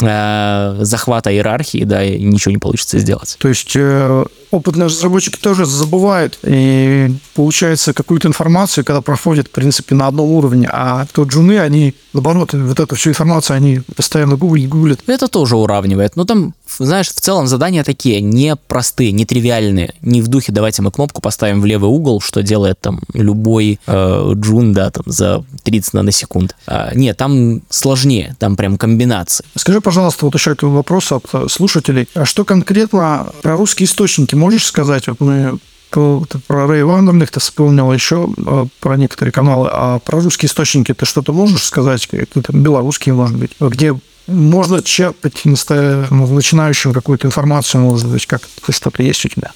[0.00, 3.36] э, захвата иерархии, да, ничего не получится сделать.
[3.38, 9.94] То есть э, опытные разработчики тоже забывают и получается какую-то информацию, когда проходят, в принципе,
[9.94, 14.68] на одном уровне, а то джуны, они, наоборот, вот эту всю информацию, они постоянно гуглят,
[14.68, 15.00] гуглят.
[15.06, 16.16] Это тоже уравнивает.
[16.16, 19.94] Но там, знаешь, в целом задания такие непростые, нетривиальные.
[20.00, 24.32] Не в духе давайте мы кнопку поставим в левый угол, что делает там любой э,
[24.34, 26.54] джун, да, там за 30 наносекунд.
[26.66, 29.44] А, нет, там сложнее, там прям комбинации.
[29.56, 32.08] Скажи, пожалуйста, вот еще такой вопрос от э, слушателей.
[32.14, 35.08] А что конкретно про русские источники можешь сказать?
[35.08, 35.58] Вот мы
[35.90, 41.06] про Рэй Вандерных ты вспомнил еще э, про некоторые каналы, а про русские источники ты
[41.06, 42.06] что-то можешь сказать?
[42.06, 49.02] Какие-то белорусские, может быть, где можно черпать ну, начинающим какую-то информацию, может быть, как что-то
[49.02, 49.52] есть у тебя?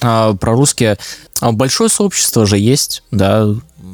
[0.00, 0.98] А, про русские.
[1.40, 3.46] А большое сообщество же есть, да.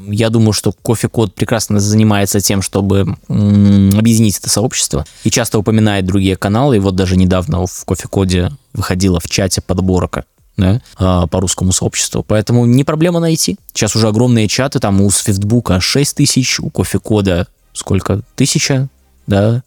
[0.06, 6.06] Я думаю, что кофе-код прекрасно занимается тем, чтобы м- объединить это сообщество и часто упоминает
[6.06, 6.76] другие каналы.
[6.76, 10.24] И вот даже недавно в кофе-коде выходила в чате подборка
[10.56, 12.22] да, а, по русскому сообществу.
[12.22, 13.56] Поэтому не проблема найти.
[13.72, 18.22] Сейчас уже огромные чаты, там у Свифтбука 6 тысяч, у кофе-кода сколько?
[18.34, 18.88] Тысяча,
[19.26, 19.62] да,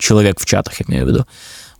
[0.00, 1.26] человек в чатах, имею в виду.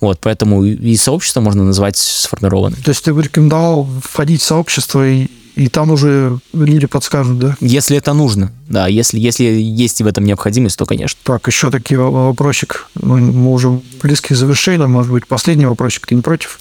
[0.00, 2.80] Вот, поэтому и сообщество можно назвать сформированным.
[2.82, 7.56] То есть ты бы рекомендовал входить в сообщество и и там уже люди подскажут, да?
[7.60, 8.86] Если это нужно, да.
[8.86, 11.18] Если, если есть в этом необходимость, то, конечно.
[11.22, 12.88] Так, еще такие вопросик.
[12.94, 14.88] Мы, мы уже близки к завершению.
[14.88, 16.06] Может быть, последний вопросик.
[16.06, 16.60] Ты не против?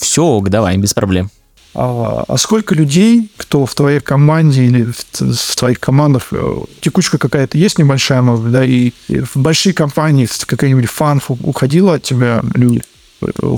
[0.00, 1.30] Все, давай, без проблем.
[1.74, 7.18] А, а сколько людей, кто в твоей команде или в, в твоих командах, э, текучка
[7.18, 12.02] какая-то есть небольшая, может быть, да, и, в большие компании, в какой-нибудь фан уходило от
[12.02, 12.82] тебя люди,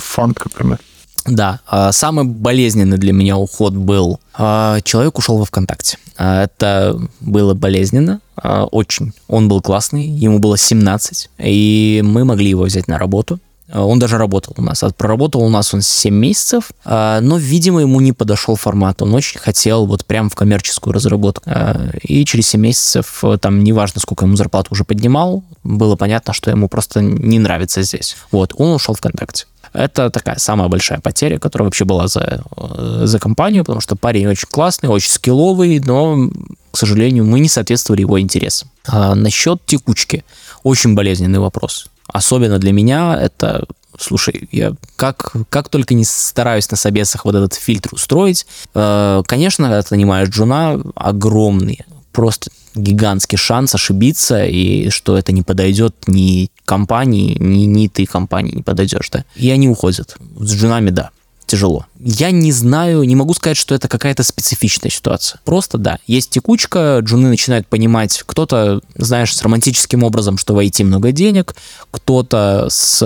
[0.00, 0.78] фан, например?
[1.26, 4.20] Да, а, самый болезненный для меня уход был.
[4.34, 5.98] А, человек ушел во ВКонтакте.
[6.16, 9.14] Это было болезненно, очень.
[9.26, 13.38] Он был классный, ему было 17, и мы могли его взять на работу.
[13.72, 14.84] Э, он даже работал у нас.
[14.96, 19.02] Проработал у нас он 7 месяцев, э, но, видимо, ему не подошел формат.
[19.02, 21.42] Он очень хотел вот прям в коммерческую разработку.
[21.46, 26.50] Э, и через 7 месяцев, там, неважно, сколько ему зарплату уже поднимал, было понятно, что
[26.50, 28.16] ему просто не нравится здесь.
[28.30, 29.46] Вот, он ушел ВКонтакте.
[29.72, 34.48] Это такая самая большая потеря, которая вообще была за, за компанию, потому что парень очень
[34.50, 36.28] классный, очень скилловый, но,
[36.72, 38.68] к сожалению, мы не соответствовали его интересам.
[38.88, 40.24] А насчет текучки.
[40.64, 41.88] Очень болезненный вопрос.
[42.12, 43.66] Особенно для меня это
[43.98, 49.66] Слушай, я как, как только не стараюсь на собесах вот этот фильтр устроить, э, конечно,
[49.66, 51.80] когда ты нанимаешь джуна, огромный,
[52.12, 58.54] просто гигантский шанс ошибиться, и что это не подойдет ни компании, ни, ни ты компании
[58.54, 59.24] не подойдешь, да.
[59.34, 60.16] И они уходят.
[60.38, 61.10] С джунами, да
[61.50, 61.86] тяжело.
[62.02, 65.40] Я не знаю, не могу сказать, что это какая-то специфичная ситуация.
[65.44, 71.12] Просто да, есть текучка, джуны начинают понимать, кто-то, знаешь, с романтическим образом, что войти много
[71.12, 71.54] денег,
[71.90, 73.02] кто-то с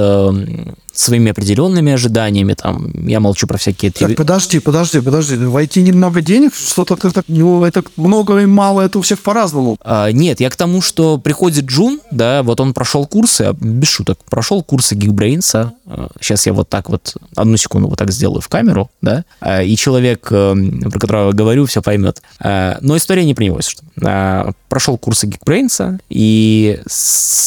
[0.95, 3.90] своими определенными ожиданиями, там, я молчу про всякие...
[3.90, 8.99] Так, подожди, подожди, подожди, войти немного денег, что-то как-то, ну, это много и мало, это
[8.99, 9.76] у всех по-разному.
[9.80, 13.88] А, нет, я к тому, что приходит Джун, да, вот он прошел курсы, а, без
[13.88, 18.40] шуток, прошел курсы Geekbrains, а, сейчас я вот так вот, одну секунду вот так сделаю
[18.40, 20.55] в камеру, да, а, и человек, э,
[20.91, 22.22] про которого я говорю, все поймет.
[22.41, 26.80] А, но история не него, что а, прошел курсы Geekbrains и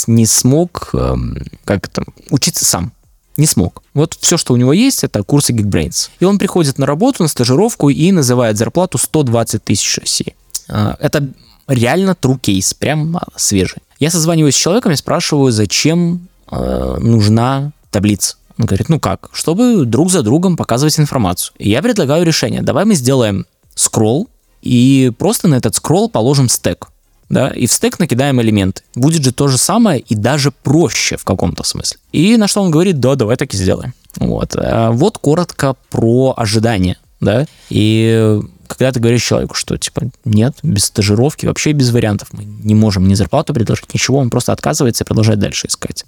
[0.07, 2.91] не смог, эм, как это, учиться сам,
[3.35, 3.83] не смог.
[3.93, 6.09] Вот все, что у него есть, это курсы Geekbrains.
[6.19, 10.35] И он приходит на работу, на стажировку и называет зарплату 120 тысяч России.
[10.67, 11.29] Это
[11.67, 13.81] реально true case, прям свежий.
[13.99, 18.36] Я созваниваюсь с человеком и спрашиваю, зачем э, нужна таблица.
[18.57, 21.53] Он говорит, ну как, чтобы друг за другом показывать информацию.
[21.57, 22.61] И я предлагаю решение.
[22.61, 23.45] Давай мы сделаем
[23.75, 24.27] скролл
[24.61, 26.89] и просто на этот скролл положим стек
[27.29, 28.83] да, и в стек накидаем элементы.
[28.95, 31.99] Будет же то же самое и даже проще в каком-то смысле.
[32.11, 33.93] И на что он говорит, да, давай так и сделаем.
[34.17, 34.55] Вот.
[34.55, 40.85] А вот коротко про ожидания, да, и когда ты говоришь человеку, что типа нет, без
[40.85, 45.07] стажировки, вообще без вариантов, мы не можем ни зарплату предложить, ничего, он просто отказывается и
[45.07, 46.05] продолжает дальше искать.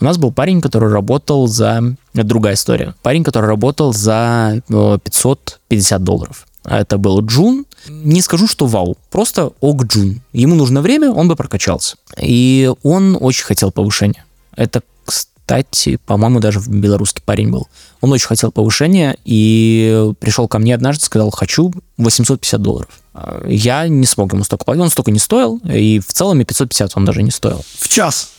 [0.00, 1.94] У нас был парень, который работал за...
[2.14, 2.94] Это другая история.
[3.02, 6.46] Парень, который работал за 550 долларов.
[6.64, 7.66] Это был Джун.
[7.88, 10.22] Не скажу, что вау, просто ок Джун.
[10.32, 11.96] Ему нужно время, он бы прокачался.
[12.18, 14.24] И он очень хотел повышения.
[14.56, 17.68] Это, кстати, по-моему, даже белорусский парень был.
[18.00, 23.00] Он очень хотел повышения и пришел ко мне однажды, сказал, хочу 850 долларов.
[23.46, 26.92] Я не смог ему столько платить, он столько не стоил, и в целом и 550
[26.94, 27.62] он даже не стоил.
[27.78, 28.30] В час?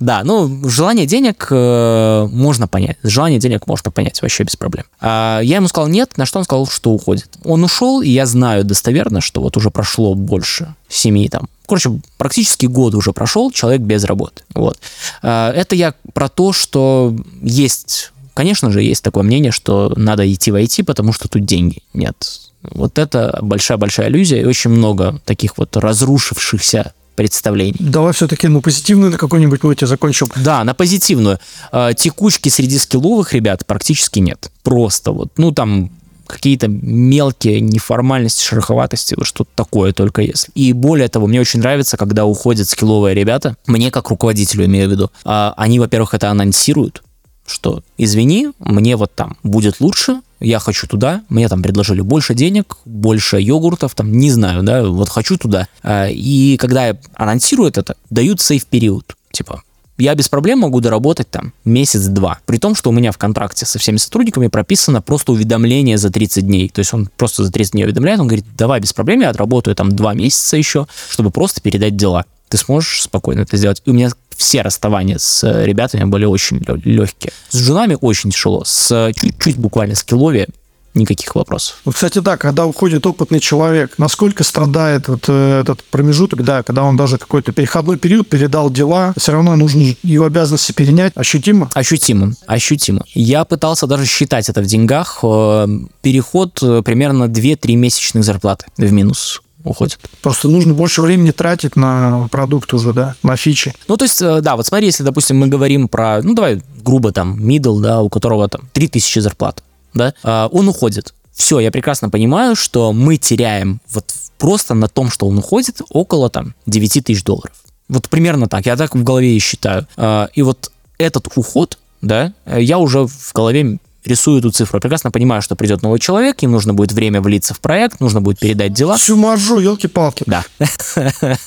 [0.00, 2.96] Да, ну, желание денег э, можно понять.
[3.02, 4.84] Желание денег можно понять вообще без проблем.
[5.00, 7.28] А я ему сказал нет, на что он сказал, что уходит.
[7.44, 11.48] Он ушел, и я знаю достоверно, что вот уже прошло больше семи там.
[11.66, 14.42] Короче, практически год уже прошел, человек без работы.
[14.54, 14.78] Вот.
[15.22, 20.52] А, это я про то, что есть конечно же, есть такое мнение, что надо идти
[20.52, 21.82] в IT, потому что тут деньги.
[21.92, 22.14] Нет.
[22.62, 27.74] Вот это большая-большая иллюзия, и очень много таких вот разрушившихся представлений.
[27.80, 30.28] Давай все-таки, ну, позитивную на какой-нибудь ноте закончим.
[30.36, 31.40] Да, на позитивную.
[31.72, 34.52] Э, текучки среди скилловых ребят практически нет.
[34.62, 35.90] Просто вот, ну, там
[36.28, 40.52] какие-то мелкие неформальности, шероховатости, вот что-то такое только если.
[40.54, 44.92] И более того, мне очень нравится, когда уходят скилловые ребята, мне как руководителю имею в
[44.92, 47.02] виду, а, они, во-первых, это анонсируют,
[47.46, 52.76] что извини, мне вот там будет лучше, я хочу туда, мне там предложили больше денег,
[52.84, 55.68] больше йогуртов, там, не знаю, да, вот хочу туда.
[55.82, 59.62] А, и когда анонсируют это, дают сейф-период, типа,
[59.98, 62.38] я без проблем могу доработать там месяц-два.
[62.46, 66.46] При том, что у меня в контракте со всеми сотрудниками прописано просто уведомление за 30
[66.46, 66.68] дней.
[66.68, 69.74] То есть он просто за 30 дней уведомляет, он говорит, давай без проблем, я отработаю
[69.74, 72.24] там два месяца еще, чтобы просто передать дела.
[72.48, 73.82] Ты сможешь спокойно это сделать.
[73.84, 77.32] И у меня все расставания с ребятами были очень легкие.
[77.50, 78.62] С женами очень тяжело.
[78.64, 80.48] С чуть-чуть буквально скиллове
[80.94, 81.76] никаких вопросов.
[81.84, 86.82] Вот, кстати, да, когда уходит опытный человек, насколько страдает вот э, этот промежуток, да, когда
[86.84, 91.68] он даже какой-то переходной период передал дела, все равно нужно его обязанности перенять ощутимо?
[91.74, 93.04] Ощутимо, ощутимо.
[93.14, 95.20] Я пытался даже считать это в деньгах.
[95.22, 95.66] Э,
[96.02, 99.98] переход э, примерно 2-3 месячных зарплаты в минус уходит.
[100.22, 103.74] Просто нужно больше времени тратить на продукт уже, да, на фичи.
[103.86, 107.38] Ну, то есть, да, вот смотри, если, допустим, мы говорим про, ну, давай, грубо там,
[107.38, 109.62] middle, да, у которого там 3000 зарплат
[109.94, 111.14] да, а, он уходит.
[111.32, 116.30] Все, я прекрасно понимаю, что мы теряем вот просто на том, что он уходит, около
[116.30, 117.56] там 9 тысяч долларов.
[117.88, 119.86] Вот примерно так, я так в голове и считаю.
[119.96, 124.78] А, и вот этот уход, да, я уже в голове рисую эту цифру.
[124.78, 128.20] Я прекрасно понимаю, что придет новый человек, им нужно будет время влиться в проект, нужно
[128.20, 128.96] будет передать дела.
[128.96, 130.24] Всю маржу, елки-палки.
[130.26, 130.44] Да.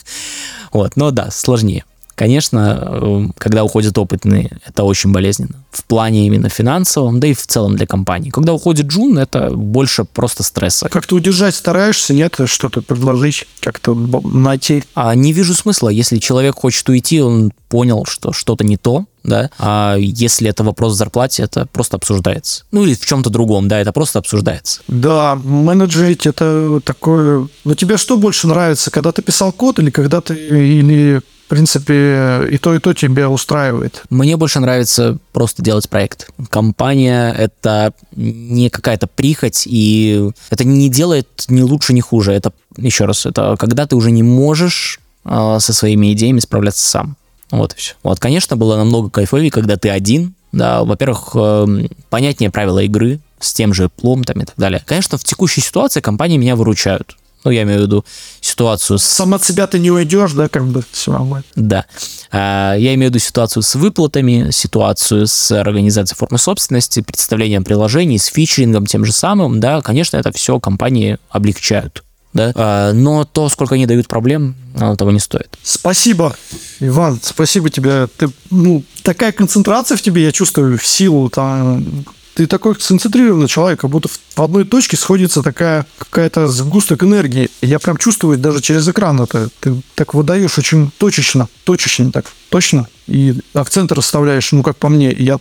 [0.73, 1.83] Вот, но да, сложнее.
[2.15, 5.55] Конечно, э, когда уходят опытные, это очень болезненно.
[5.71, 8.29] В плане именно финансовом, да и в целом для компании.
[8.29, 10.87] Когда уходит Джун, это больше просто стресса.
[10.89, 12.37] Как-то удержать стараешься, нет?
[12.45, 14.83] Что-то предложить, как-то найти?
[14.93, 15.89] А не вижу смысла.
[15.89, 20.95] Если человек хочет уйти, он понял, что что-то не то, да, а если это вопрос
[20.95, 22.63] зарплате, это просто обсуждается.
[22.71, 24.81] Ну или в чем-то другом, да, это просто обсуждается.
[24.87, 27.47] Да, менеджерить это такое...
[27.63, 30.35] Но тебе что больше нравится, когда ты писал код или когда ты...
[30.35, 34.03] или принципе, и то, и то тебя устраивает.
[34.09, 36.29] Мне больше нравится просто делать проект.
[36.49, 42.31] Компания— это не какая-то прихоть, и это не делает ни лучше, ни хуже.
[42.31, 47.17] Это, еще раз, это когда ты уже не можешь э, со своими идеями справляться сам.
[47.51, 47.93] Вот и все.
[48.03, 53.53] Вот, конечно, было намного кайфовее, когда ты один, да, во-первых, э, понятнее правила игры с
[53.53, 54.81] тем же плом там и так далее.
[54.85, 57.17] Конечно, в текущей ситуации компании меня выручают.
[57.43, 58.05] Ну, я имею в виду
[58.39, 59.03] ситуацию с...
[59.03, 61.43] Сам от себя ты не уйдешь, да, как бы все нормально.
[61.55, 61.85] Да.
[62.31, 68.19] А, я имею в виду ситуацию с выплатами, ситуацию с организацией формы собственности, представлением приложений,
[68.19, 72.03] с фичерингом тем же самым, да, конечно, это все компании облегчают.
[72.33, 72.51] Да?
[72.55, 75.57] А, но то, сколько они дают проблем, оно того не стоит.
[75.63, 76.35] Спасибо,
[76.79, 78.07] Иван, спасибо тебе.
[78.17, 83.81] Ты, ну, такая концентрация в тебе, я чувствую, в силу там, ты такой концентрированный человек,
[83.81, 87.49] как будто в одной точке сходится такая какая-то сгусток энергии.
[87.61, 89.49] Я прям чувствую даже через экран это.
[89.59, 92.87] Ты так выдаешь очень точечно, точечно так, точно.
[93.07, 95.39] И акценты расставляешь, ну, как по мне, я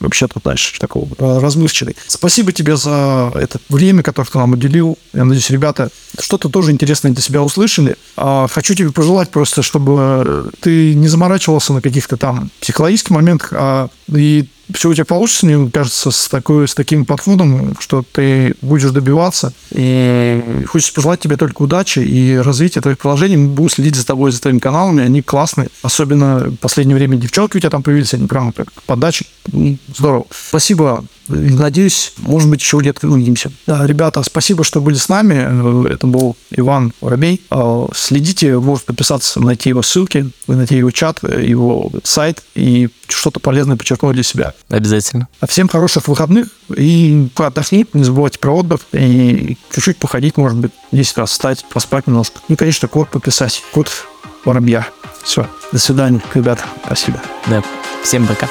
[0.00, 1.96] вообще-то дальше такого размывчатый.
[2.06, 4.98] Спасибо тебе за это время, которое ты нам уделил.
[5.12, 7.96] Я надеюсь, ребята что-то тоже интересное для себя услышали.
[8.16, 13.88] А хочу тебе пожелать просто, чтобы ты не заморачивался на каких-то там психологических моментах, а
[14.08, 18.90] и все у тебя получится, мне кажется, с, такой, с таким подходом, что ты будешь
[18.90, 19.52] добиваться.
[19.70, 23.36] И хочется пожелать тебе только удачи и развития твоих приложений.
[23.36, 25.68] Мы будем следить за тобой, за твоими каналами, они классные.
[25.82, 29.26] Особенно в последнее время девчонки у тебя там появились, они прямо как подачи.
[29.96, 30.26] Здорово.
[30.30, 33.52] Спасибо Надеюсь, может быть, еще где-то увидимся.
[33.66, 35.88] Да, ребята, спасибо, что были с нами.
[35.92, 37.40] Это был Иван Воробей.
[37.50, 43.76] А, следите, можете подписаться, найти его ссылки, найти его чат, его сайт и что-то полезное
[43.76, 44.54] подчеркнуть для себя.
[44.68, 45.28] Обязательно.
[45.40, 50.72] А всем хороших выходных и отдохнить, не забывайте про отдых и чуть-чуть походить, может быть,
[50.92, 52.40] 10 раз встать, поспать немножко.
[52.48, 53.62] И, конечно, код подписать.
[53.72, 53.90] Код
[54.44, 54.86] Воробья.
[55.22, 55.46] Все.
[55.72, 56.64] До свидания, ребята.
[56.84, 57.20] Спасибо.
[57.46, 57.62] Да.
[58.02, 58.48] Всем пока.